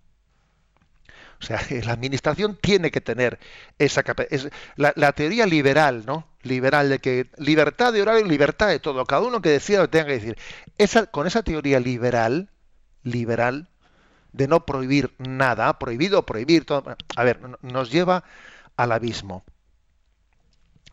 [1.41, 3.39] O sea, la administración tiene que tener
[3.79, 4.51] esa capacidad.
[4.77, 6.27] La, teoría liberal, ¿no?
[6.43, 9.05] Liberal de que libertad de horario y libertad de todo.
[9.05, 10.39] Cada uno que decida lo tenga que decir.
[10.79, 12.51] Esa, con esa teoría liberal,
[13.03, 13.69] liberal,
[14.33, 18.25] de no prohibir nada, prohibido prohibir todo, a ver, nos lleva
[18.77, 19.45] al abismo.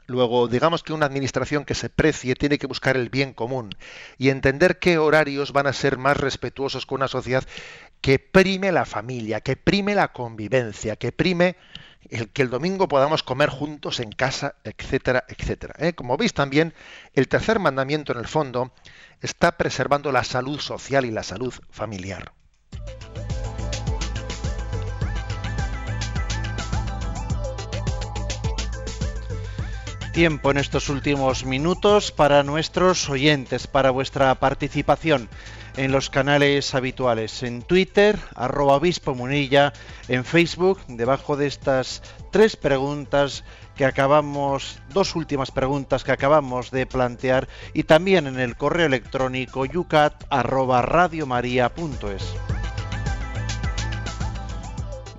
[0.07, 3.71] Luego, digamos que una administración que se precie tiene que buscar el bien común
[4.17, 7.43] y entender qué horarios van a ser más respetuosos con una sociedad
[8.01, 11.55] que prime la familia, que prime la convivencia, que prime
[12.09, 15.73] el que el domingo podamos comer juntos en casa, etcétera, etcétera.
[15.79, 15.93] ¿eh?
[15.93, 16.75] Como veis también,
[17.13, 18.71] el tercer mandamiento en el fondo
[19.21, 22.31] está preservando la salud social y la salud familiar.
[30.15, 35.27] Tiempo en estos últimos minutos para nuestros oyentes, para vuestra participación
[35.75, 39.73] en los canales habituales, en Twitter, arroba obispo munilla,
[40.07, 42.01] en Facebook, debajo de estas
[42.31, 43.43] tres preguntas
[43.75, 49.65] que acabamos, dos últimas preguntas que acabamos de plantear, y también en el correo electrónico
[49.65, 52.23] yucat arroba radiomaria.es.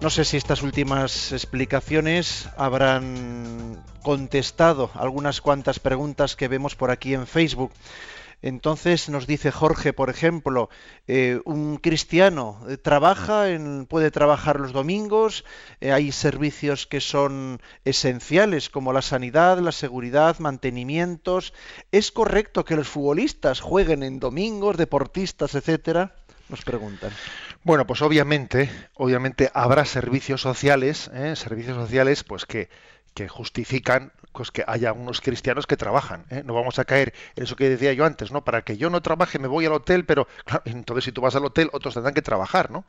[0.01, 7.13] No sé si estas últimas explicaciones habrán contestado algunas cuantas preguntas que vemos por aquí
[7.13, 7.73] en Facebook.
[8.41, 10.71] Entonces nos dice Jorge, por ejemplo,
[11.09, 15.45] eh, un cristiano eh, trabaja, en, puede trabajar los domingos,
[15.81, 21.53] eh, hay servicios que son esenciales como la sanidad, la seguridad, mantenimientos.
[21.91, 26.15] ¿Es correcto que los futbolistas jueguen en domingos, deportistas, etcétera?
[26.49, 27.11] Nos preguntan.
[27.65, 32.69] Bueno, pues obviamente, obviamente habrá servicios sociales, servicios sociales, pues que
[33.17, 36.27] que justifican pues, que haya unos cristianos que trabajan.
[36.29, 36.43] ¿eh?
[36.45, 38.45] No vamos a caer en eso que decía yo antes, ¿no?
[38.45, 40.29] Para que yo no trabaje me voy al hotel, pero
[40.67, 42.85] entonces si tú vas al hotel, otros tendrán que trabajar, ¿no?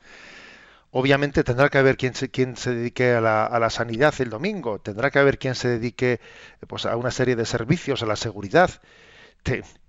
[0.90, 4.28] Obviamente tendrá que haber quien se, quien se dedique a la, a la sanidad el
[4.28, 6.20] domingo, tendrá que haber quien se dedique
[6.66, 8.70] pues, a una serie de servicios, a la seguridad.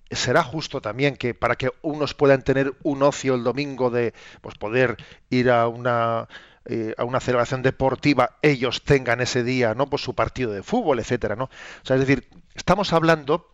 [0.09, 4.55] será justo también que para que unos puedan tener un ocio el domingo de pues,
[4.55, 4.95] poder
[5.29, 6.29] ir a una
[6.71, 10.99] eh, a una celebración deportiva ellos tengan ese día no pues su partido de fútbol
[10.99, 11.49] etcétera no o
[11.81, 13.49] sea, es decir estamos hablando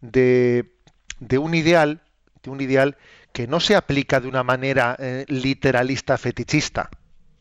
[0.00, 0.72] de,
[1.18, 2.02] de un ideal
[2.44, 2.96] de un ideal
[3.32, 6.90] que no se aplica de una manera eh, literalista fetichista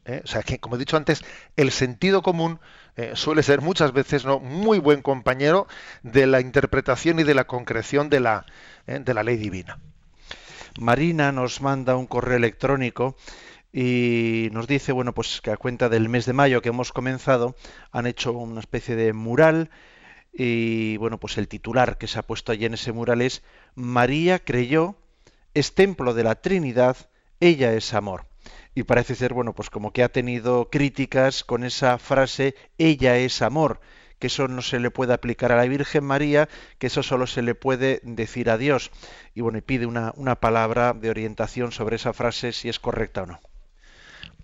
[0.05, 0.21] ¿eh?
[0.23, 1.23] o sea que como he dicho antes
[1.57, 2.59] el sentido común
[3.13, 5.67] suele ser muchas veces no muy buen compañero
[6.01, 8.45] de la interpretación y de la concreción de la
[8.85, 9.79] de la ley divina.
[10.79, 13.15] Marina nos manda un correo electrónico
[13.73, 17.55] y nos dice, bueno, pues que a cuenta del mes de mayo que hemos comenzado,
[17.91, 19.71] han hecho una especie de mural
[20.31, 23.41] y bueno, pues el titular que se ha puesto allí en ese mural es
[23.73, 24.95] María creyó,
[25.55, 26.97] es templo de la Trinidad,
[27.39, 28.27] ella es amor.
[28.75, 33.41] Y parece ser, bueno, pues como que ha tenido críticas con esa frase, ella es
[33.41, 33.79] amor,
[34.19, 36.47] que eso no se le puede aplicar a la Virgen María,
[36.77, 38.91] que eso solo se le puede decir a Dios.
[39.33, 43.23] Y bueno, y pide una, una palabra de orientación sobre esa frase, si es correcta
[43.23, 43.52] o no.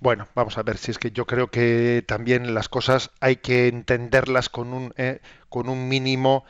[0.01, 3.67] Bueno, vamos a ver si es que yo creo que también las cosas hay que
[3.67, 5.19] entenderlas con un, eh,
[5.49, 6.45] con un mínimo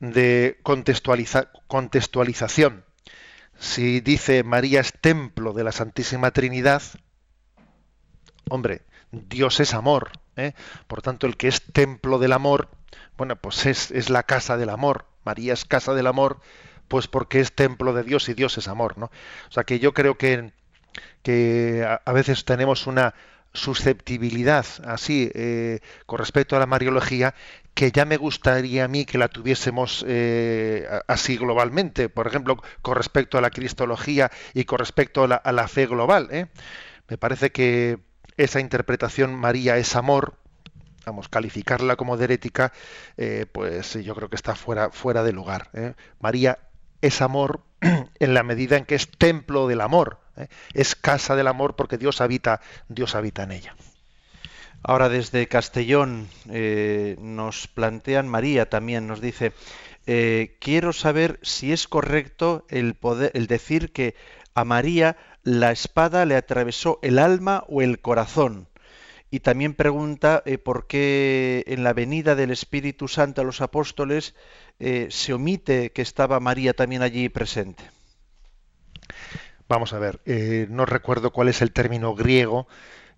[0.00, 2.84] de contextualización.
[3.58, 6.82] Si dice María es templo de la Santísima Trinidad,
[8.48, 10.12] hombre, Dios es amor.
[10.36, 10.54] ¿eh?
[10.86, 12.70] Por tanto, el que es templo del amor,
[13.18, 15.04] bueno, pues es, es, la casa del amor.
[15.24, 16.40] María es casa del amor,
[16.88, 19.06] pues porque es templo de Dios y Dios es amor, ¿no?
[19.06, 20.54] O sea que yo creo que,
[21.22, 23.14] que a, veces tenemos una
[23.52, 27.34] susceptibilidad así eh, con respecto a la Mariología
[27.74, 32.96] que ya me gustaría a mí que la tuviésemos eh, así globalmente, por ejemplo, con
[32.96, 36.28] respecto a la cristología y con respecto a la, a la fe global.
[36.32, 36.46] ¿eh?
[37.08, 37.98] Me parece que
[38.36, 40.34] esa interpretación María es amor,
[41.06, 42.72] vamos, calificarla como de herética,
[43.52, 45.70] pues yo creo que está fuera, fuera de lugar.
[46.20, 46.58] María
[47.02, 50.48] es amor en la medida en que es templo del amor, ¿eh?
[50.74, 53.76] es casa del amor porque Dios habita, Dios habita en ella.
[54.82, 56.28] Ahora desde Castellón
[57.18, 59.52] nos plantean María también nos dice
[60.60, 64.14] quiero saber si es correcto el poder el decir que
[64.54, 68.68] a María la espada le atravesó el alma o el corazón.
[69.30, 74.34] Y también pregunta eh, por qué en la venida del Espíritu Santo a los apóstoles
[74.78, 77.84] eh, se omite que estaba María también allí presente.
[79.68, 82.66] Vamos a ver, eh, no recuerdo cuál es el término griego,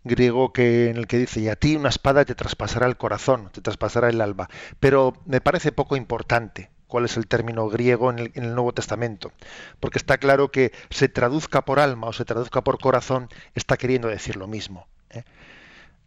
[0.02, 3.50] griego que en el que dice y a ti una espada te traspasará el corazón,
[3.52, 4.48] te traspasará el alma,
[4.80, 9.30] pero me parece poco importante cuál es el término griego en el, Nuevo Testamento,
[9.78, 14.08] porque está claro que se traduzca por alma o se traduzca por corazón, está queriendo
[14.08, 14.88] decir lo mismo.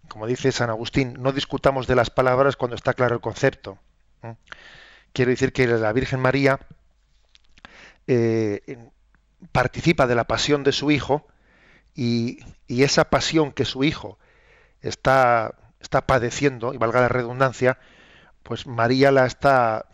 [0.08, 3.80] Como dice San Agustín, no discutamos de las palabras cuando está claro el concepto.
[5.12, 6.60] Quiero decir que la Virgen María
[8.08, 8.78] eh,
[9.52, 11.28] participa de la pasión de su Hijo
[11.96, 14.18] y, y, esa pasión que su Hijo
[14.82, 17.78] está, está padeciendo, y valga la redundancia,
[18.44, 19.86] pues María la está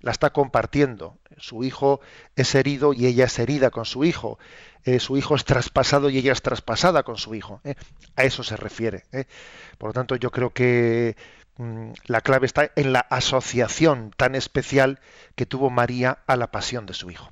[0.00, 1.18] la está compartiendo.
[1.40, 2.00] Su hijo
[2.36, 4.38] es herido y ella es herida con su hijo.
[4.84, 7.60] Eh, su hijo es traspasado y ella es traspasada con su hijo.
[7.64, 7.74] ¿eh?
[8.16, 9.04] A eso se refiere.
[9.12, 9.24] ¿eh?
[9.76, 11.16] Por lo tanto, yo creo que
[11.56, 15.00] mm, la clave está en la asociación tan especial
[15.34, 17.28] que tuvo María a la pasión de su hijo.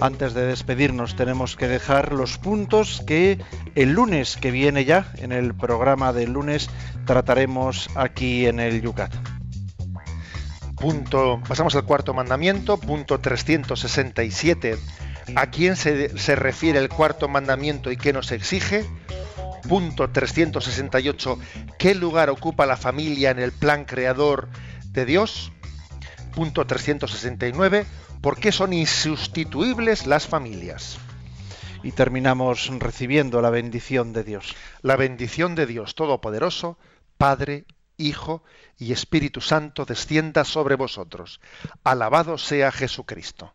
[0.00, 3.38] Antes de despedirnos tenemos que dejar los puntos que
[3.74, 6.70] el lunes que viene ya, en el programa del lunes,
[7.04, 9.14] trataremos aquí en el Yucat.
[10.76, 14.78] Punto, pasamos al cuarto mandamiento, punto 367.
[15.36, 18.86] ¿A quién se, se refiere el cuarto mandamiento y qué nos exige?
[19.68, 21.38] Punto 368.
[21.78, 24.48] ¿Qué lugar ocupa la familia en el plan creador
[24.92, 25.52] de Dios?
[26.34, 27.84] Punto 369
[28.20, 30.98] ¿Por qué son insustituibles las familias?
[31.82, 34.54] Y terminamos recibiendo la bendición de Dios.
[34.82, 36.76] La bendición de Dios Todopoderoso,
[37.16, 37.64] Padre,
[37.96, 38.42] Hijo
[38.76, 41.40] y Espíritu Santo descienda sobre vosotros.
[41.82, 43.54] Alabado sea Jesucristo.